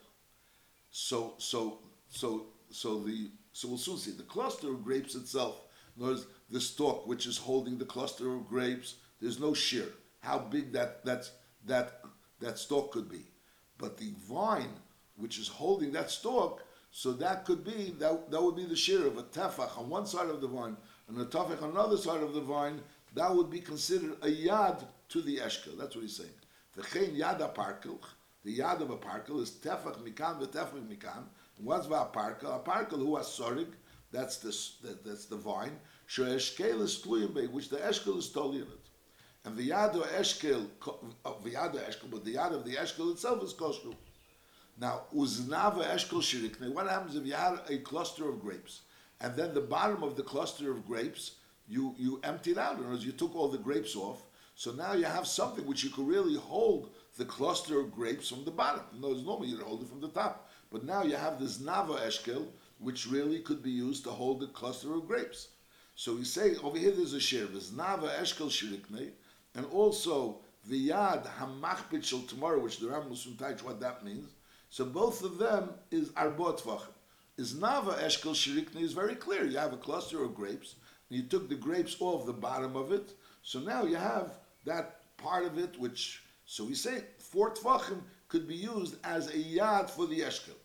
[0.92, 5.62] So so so so the so we'll soon see the cluster of grapes itself.
[5.98, 8.96] Notice the stalk which is holding the cluster of grapes.
[9.20, 9.88] There's no shear.
[10.22, 11.30] How big that that
[11.66, 12.02] that
[12.40, 13.26] that stalk could be,
[13.78, 14.74] but the vine
[15.22, 19.08] which is holding that stalk, so that could be that that would be the shear
[19.08, 20.76] of a tefach on one side of the vine
[21.08, 22.82] and a tefach on another side of the vine.
[23.14, 25.78] That would be considered a yad to the eshkel.
[25.78, 26.30] That's what he's saying.
[26.76, 28.00] Chen yad aparkel
[28.44, 31.26] the yad of a parkel is tefach mikan v'tefach mikan.
[31.58, 32.98] What's a parkel?
[32.98, 33.68] Who has sorig,
[34.12, 35.80] that's the that, that's the vine.
[36.10, 38.90] Shoeshkel is tluyim which the eshkel is totally in it.
[39.46, 40.68] And the yad of eshkel,
[41.24, 43.90] uh, the yad of eshkel, but the yad of the eshkel itself is kosher.
[44.82, 48.82] Now, uznava eshkol shirikne, what happens if you had a cluster of grapes,
[49.20, 51.36] and then the bottom of the cluster of grapes,
[51.68, 54.24] you, you emptied out, in other words, you took all the grapes off,
[54.56, 58.44] so now you have something which you could really hold the cluster of grapes from
[58.44, 58.82] the bottom.
[58.92, 60.50] In other words, normally you'd hold it from the top.
[60.72, 62.48] But now you have this nava eshkel,
[62.80, 65.50] which really could be used to hold the cluster of grapes.
[65.96, 69.12] So we say over here there's a share, there's nava eshkel shirikne,
[69.54, 74.32] and also the yad hamachbit tomorrow, which the Ram Musun what that means.
[74.72, 76.94] So both of them is arbot vachim.
[77.38, 79.44] Is nava eshkel shirikne is very clear.
[79.44, 80.76] You have a cluster of grapes,
[81.10, 83.12] and you took the grapes off the bottom of it.
[83.44, 88.00] So now you have that part of it, which so we say four tvachim
[88.30, 90.56] could be used as a yad for the eshkel.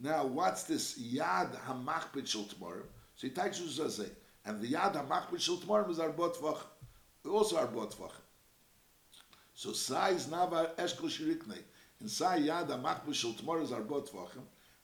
[0.00, 2.84] Now, what's this yad hamachbit shel tomorrow?
[3.16, 4.08] So he teaches us say,
[4.46, 7.30] and the yad hamachbit shel tomorrow is arbot tvachim.
[7.30, 8.12] Also arbot tvachim.
[9.52, 11.58] So size nava eshkel shirikne.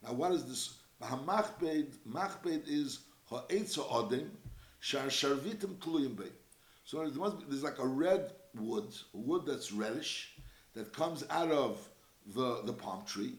[0.02, 0.74] Now, what is this?
[1.02, 3.00] Hamachbed, machbed is
[3.30, 4.30] ha'etz ha'odim,
[4.80, 6.24] shar sharvitim tluyim bei.
[6.84, 10.34] So there's like a red wood, a wood that's reddish,
[10.74, 11.88] that comes out of
[12.34, 13.34] the, the palm tree,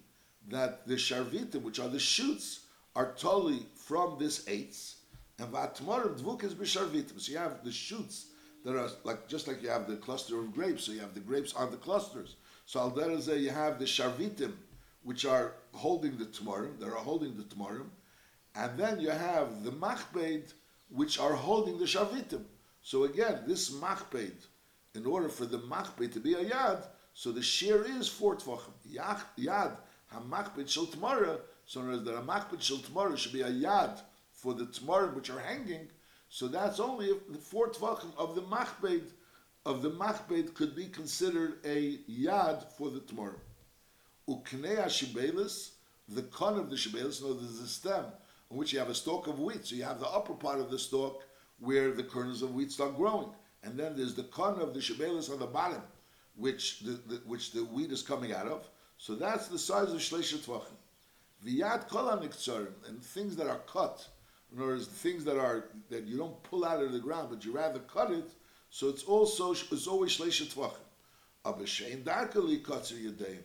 [0.50, 2.66] that the sharvitim, which are the shoots,
[2.96, 4.96] are totally from this eitz,
[5.38, 7.20] and vatmorim dvuk is b'sharvitim.
[7.20, 8.28] So you have the shoots
[8.66, 11.20] that are like just like you have the cluster of grapes, so you have the
[11.20, 12.36] grapes on the clusters.
[12.70, 14.54] So al derazeh you have the sharvitim,
[15.02, 17.90] which are holding the tmorim, that are holding the tmorim,
[18.54, 20.54] and then you have the machbed,
[20.88, 22.44] which are holding the sharvitim.
[22.84, 24.46] So again, this machbed,
[24.94, 28.76] in order for the machbed to be a yad, so the shear is four tvachim.
[29.40, 29.76] Yad
[30.14, 31.40] hamachbet shel tomorrow.
[31.66, 34.00] So in the hamachbet shel tomorrow should be a yad
[34.32, 35.88] for the tomorrow which are hanging.
[36.30, 39.10] So that's only the four tvachim of the machbet
[39.66, 43.40] of the machbet could be considered a yad for the tomorrow.
[44.28, 45.72] Uknei shibelis,
[46.08, 48.06] the con of the shibelis, no, there's a stem
[48.52, 49.66] on which you have a stalk of wheat.
[49.66, 51.24] So you have the upper part of the stalk
[51.60, 53.30] where the kernels of wheat start growing,
[53.64, 55.82] and then there's the con of the shibelis on the bottom
[56.40, 58.68] which the, the, which the wheat is coming out of.
[58.98, 60.76] So that's the size of shleisha tvachim.
[61.46, 64.08] V'yad kol and things that are cut,
[64.52, 67.46] in other words, things that are that you don't pull out of the ground, but
[67.46, 68.30] you rather cut it.
[68.70, 70.74] So it's also it's always shleisha tvachim.
[71.46, 73.44] Abashein darkly cuts your dame.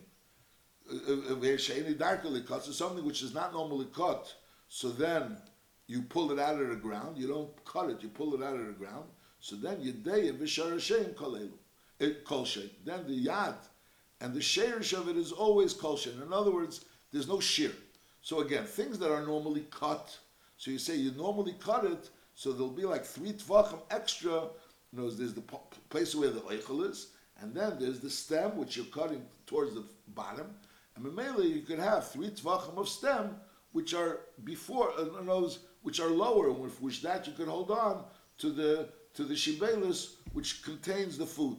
[0.89, 4.33] Shein darkly cuts uh, uh, something which is not normally cut.
[4.69, 5.37] So then
[5.87, 7.17] you pull it out of the ground.
[7.17, 8.01] You don't cut it.
[8.01, 9.05] You pull it out of the ground.
[9.39, 11.51] So then you day and v'shar kolelu.
[11.99, 13.55] Then the yad
[14.21, 16.21] and the sherish of it is always kolshe.
[16.21, 17.71] In other words, there's no shear.
[18.21, 20.17] So again, things that are normally cut.
[20.57, 24.47] So you say you normally cut it, so there'll be like three tvachim extra.
[24.95, 25.43] You know, there's the
[25.89, 27.07] place where the oichel is,
[27.41, 29.83] and then there's the stem which you're cutting towards the
[30.15, 30.47] bottom.
[30.95, 33.35] And mainly you could have three tvachim of stem
[33.73, 37.71] which are before, uh, those which are lower, and with which that you could hold
[37.71, 38.05] on
[38.37, 41.57] to the to the shibelis which contains the food.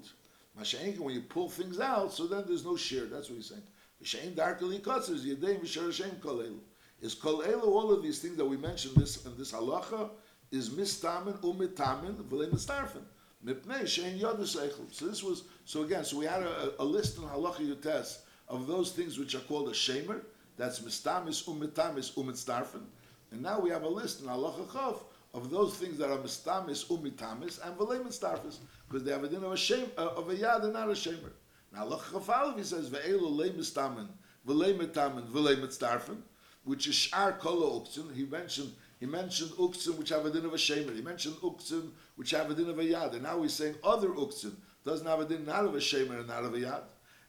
[0.59, 3.05] Masha'enka, when you pull things out, so then there's no shear.
[3.05, 3.63] That's what he's saying.
[4.03, 6.59] V'shein darkali katzers, yedeim v'sher Hashem kol elu.
[7.03, 10.09] Is kol elu, all of these things that we mentioned this in this halacha,
[10.51, 13.05] is mistamin umitamin v'lein mistarfin.
[13.47, 18.19] So this was, so again, so we had a, a list in halacha yutes
[18.49, 20.21] of those things which are called a shemer,
[20.57, 22.75] that's mistamis um umitamis umitzdarfin.
[22.75, 22.87] Um
[23.31, 24.99] and now we have a list in halacha chav
[25.33, 28.57] of those things that are mistamis um umitamis and v'lein mistarfis
[28.89, 30.93] because they have a din of a shame uh, of a yad and not a
[30.93, 31.31] shamer.
[31.73, 34.09] Now look Chafalvi says ve'elu le mistamen
[34.47, 36.21] v'le mitamen v'le mitzdarfen,
[36.65, 37.87] which is shar kol.
[38.13, 40.95] He mentioned he mentioned uktzin which have a din of a shamer.
[40.95, 44.09] He mentioned uktzin which have a din of a yad, and now he's saying other
[44.09, 46.83] uktzin doesn't have a din not of a shamer and not of a yad,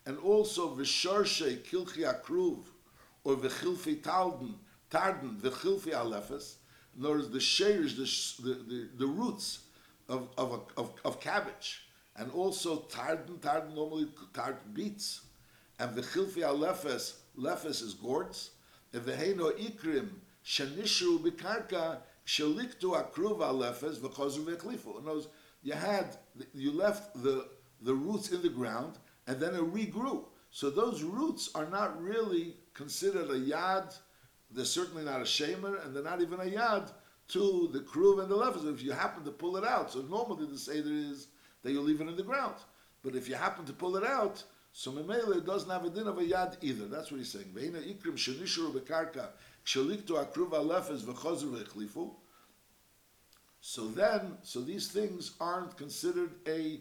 [0.05, 2.59] and also v'sharshe kilchi akruv
[3.23, 4.53] or v'chilfi talden
[4.89, 6.55] tarden v'chilfi alefes.
[6.97, 9.59] In other words, the shayers, the, the, the, the roots
[10.09, 11.83] of, of, of, of cabbage,
[12.15, 15.21] and also tarden, tarden normally tart beets,
[15.79, 18.51] and the chilfi lefes, is gourds,
[18.93, 20.09] and the heino ikrim,
[20.47, 24.47] shenishu bikarka, sheliktu akruva lefes, v'chozu.
[24.47, 25.23] In
[25.63, 26.17] you had,
[26.53, 27.47] you left the,
[27.81, 30.23] the roots in the ground, and then it regrew.
[30.51, 33.97] So those roots are not really considered a yad,
[34.49, 36.91] they're certainly not a shamer, and they're not even a yad,
[37.29, 39.91] to the crew and the levers if you happen to pull it out.
[39.91, 41.27] So normally the Seder is
[41.63, 42.55] that you leave it in the ground.
[43.03, 44.41] But if you happen to pull it out,
[44.71, 46.85] so Memele doesn't have a din of a yad either.
[46.85, 47.51] That's what he's saying.
[47.53, 48.17] Ikrim
[49.67, 52.11] kshaliktu akruva lefes v'chozer v'echlifu.
[53.61, 56.79] So then, so these things aren't considered a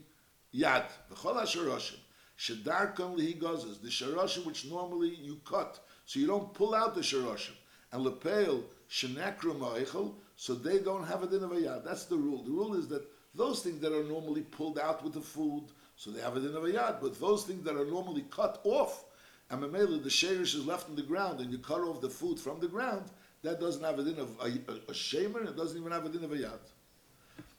[0.54, 0.84] yad.
[1.12, 1.98] V'chol ha-sharoshim.
[2.38, 3.80] Shedarkon lihi gozes.
[3.82, 7.56] The sharoshim which normally you cut So you don't pull out the shirashim.
[7.92, 11.84] And lepel shenekru so they don't have a din of a yad.
[11.84, 12.42] That's the rule.
[12.42, 15.64] The rule is that those things that are normally pulled out with the food,
[15.96, 17.00] so they have a din of a yad.
[17.00, 19.04] But those things that are normally cut off,
[19.50, 22.38] and mamela the sherish is left in the ground, and you cut off the food
[22.38, 23.04] from the ground,
[23.42, 26.08] that doesn't have a din of a, a, a shemer, it doesn't even have a
[26.08, 26.58] din of a yad.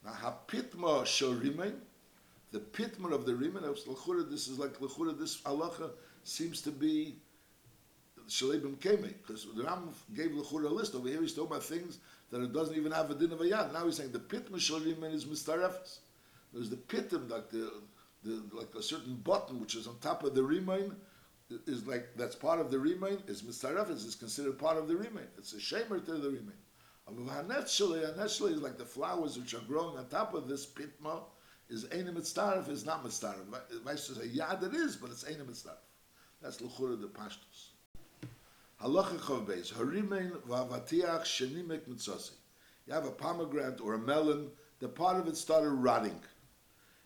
[0.04, 1.76] Now, hapitma shorimen,
[2.52, 3.62] the pitmer of the rimen,
[4.30, 5.92] this is like lechura, this halacha
[6.24, 7.16] seems to be
[8.28, 10.96] Shalebim Keme, because the Ram gave Lechura a list.
[10.96, 13.46] Over here he's talking about things that it doesn't even have a din of a
[13.46, 13.74] yad.
[13.74, 16.00] Now he's saying the pit Mishalim is Mistarefes.
[16.54, 17.72] There's the pitim, like the,
[18.24, 20.94] the like a certain button which is on top of the remain,
[21.66, 25.28] is like that's part of the remain, is Mistarefes, is considered part of the remain.
[25.38, 26.54] It's a shamer to the remain.
[27.10, 31.22] Hanetshali, Hanetshali is like the flowers which are growing on top of this pitma,
[31.70, 33.46] is Einim Mitzaref, is not Mitzaref.
[33.84, 35.78] Vice say, Yad it is, but it's Einim Mitzaref.
[36.42, 37.70] That's Lechura the Pashtus.
[38.82, 42.32] Halacha Chav Beis, Harimein v'avatiach shenimek mitzasi.
[42.86, 46.20] You have a pomegranate or a melon, the part of it started rotting.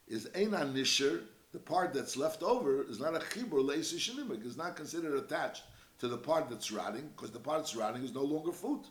[0.07, 1.21] Is ein nisher,
[1.51, 5.63] the part that's left over is not a chibur leisi shenimek, is not considered attached
[5.99, 8.81] to the part that's rotting, because the part that's rotting is no longer food.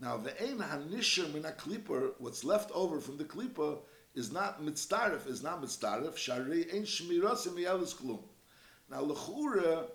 [0.00, 3.78] Now, the ein hanisher min kliper, what's left over from the klipa,
[4.14, 8.20] is not mitzdarif, is not mitzdarif, shari ein shmirasim yelis klum.
[8.90, 9.86] Now, lechura,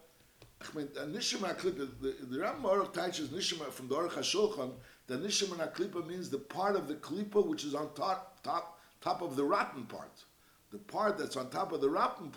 [0.62, 4.72] I mean, the Nishima Klipa, the, the Ram Orach teaches Nishima from the Orach HaShulchan,
[5.06, 9.22] the Nishima Klipa means the part of the Klipa which is on top, top, top
[9.22, 10.24] of the rotten part.
[10.72, 12.32] The part that's on top of the rotten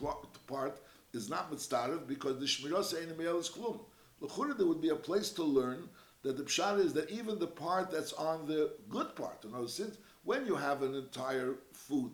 [0.47, 0.81] part
[1.13, 3.81] is not mitzvah because the Shmiras Einam is Klum.
[4.21, 5.89] L'chura, there would be a place to learn
[6.23, 9.67] that the pshat is that even the part that's on the good part, you know,
[9.67, 12.13] since when you have an entire food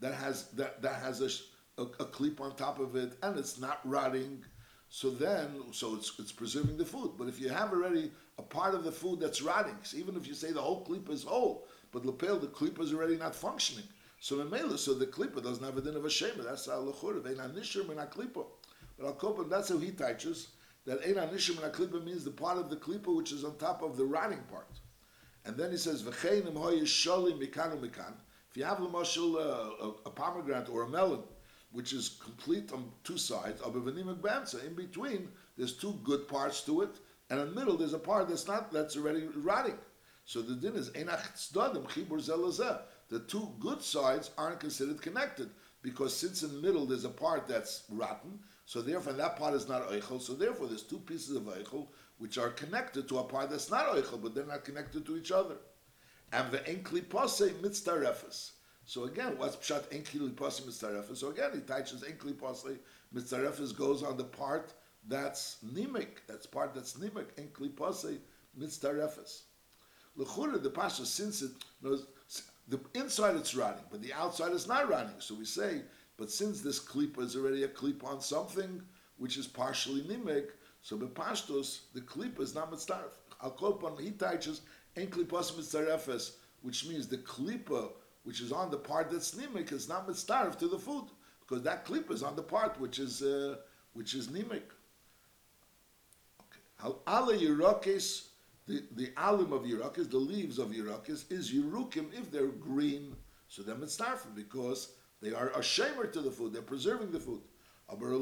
[0.00, 3.58] that has that, that has a, a, a clip on top of it and it's
[3.58, 4.44] not rotting,
[4.88, 7.12] so then, so it's, it's preserving the food.
[7.16, 10.34] But if you have already a part of the food that's rotting, even if you
[10.34, 13.86] say the whole clip is whole, but lapel, the clip is already not functioning.
[14.24, 16.44] So memela, so the klipa doesn't have a din of a shema.
[16.44, 17.22] That's how lechura.
[17.22, 18.46] Vein anishim and klipa.
[18.98, 20.48] But al kopim, that's how he teaches
[20.86, 23.82] that ein anishim and klipa means the part of the klipa which is on top
[23.82, 24.80] of the rotting part.
[25.44, 28.14] And then he says v'cheinim hoy sholi mikan mikan.
[28.50, 31.20] If you have a, uh, a, a pomegranate or a melon
[31.72, 36.80] which is complete on two sides, of a in between, there's two good parts to
[36.80, 36.96] it,
[37.28, 39.76] and in the middle there's a part that's not, that's already rotting.
[40.24, 42.18] So the din is, chibur
[43.08, 45.50] the two good sides aren't considered connected,
[45.82, 49.68] because since in the middle there's a part that's rotten, so therefore that part is
[49.68, 53.50] not oichel, so therefore there's two pieces of oichel which are connected to a part
[53.50, 55.56] that's not oichel, but they're not connected to each other.
[56.32, 58.52] And the enkli pose mitzdarefes.
[58.86, 61.18] So again, what's pshat enkli pasim mitzarefes?
[61.18, 62.78] So again, he teaches enkli pasim
[63.14, 64.72] mitzarefes goes on the part
[65.06, 66.22] that's nimik.
[66.26, 67.26] That's part that's nimik.
[67.38, 68.18] Enkli pasim
[68.58, 69.42] mitzarefes.
[70.18, 71.50] Lechura the pasha since it
[71.82, 72.06] knows
[72.68, 75.16] the inside it's rotting, but the outside is not rotting.
[75.18, 75.82] So we say,
[76.16, 78.80] but since this klipa is already a klipa on something
[79.18, 80.50] which is partially nimik,
[80.82, 83.12] so bepashtos the klipa is not mitzaref.
[83.42, 84.62] Al kolpon he teaches
[84.96, 87.90] enkli pasim mitzarefes, which means the klipa
[88.22, 91.04] which is on the part that's nimik, is not mitzaref to the food
[91.40, 93.56] because that clip is on the part which is uh,
[93.92, 94.62] which is nimik.
[96.40, 96.60] Okay.
[97.06, 97.34] Ala
[98.66, 103.14] the the alim of Yerokis, the leaves of Yerokis, is Yerukim if they're green,
[103.48, 106.52] so they're mitzaref because they are a shamer to the food.
[106.52, 107.40] They're preserving the food.
[107.88, 108.12] Aber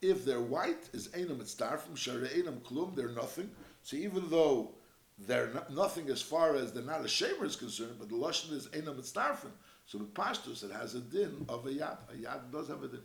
[0.00, 2.94] if they're white, is einam mitzarfim shara einam klum.
[2.94, 3.50] They're nothing.
[3.82, 4.72] So even though
[5.18, 8.52] they're not, nothing as far as they're not a shamer is concerned, but the lashon
[8.52, 9.50] is enam mitzdarfen.
[9.86, 11.98] So with pashtus, it has a din of a yad.
[12.10, 13.00] A yad does have a din.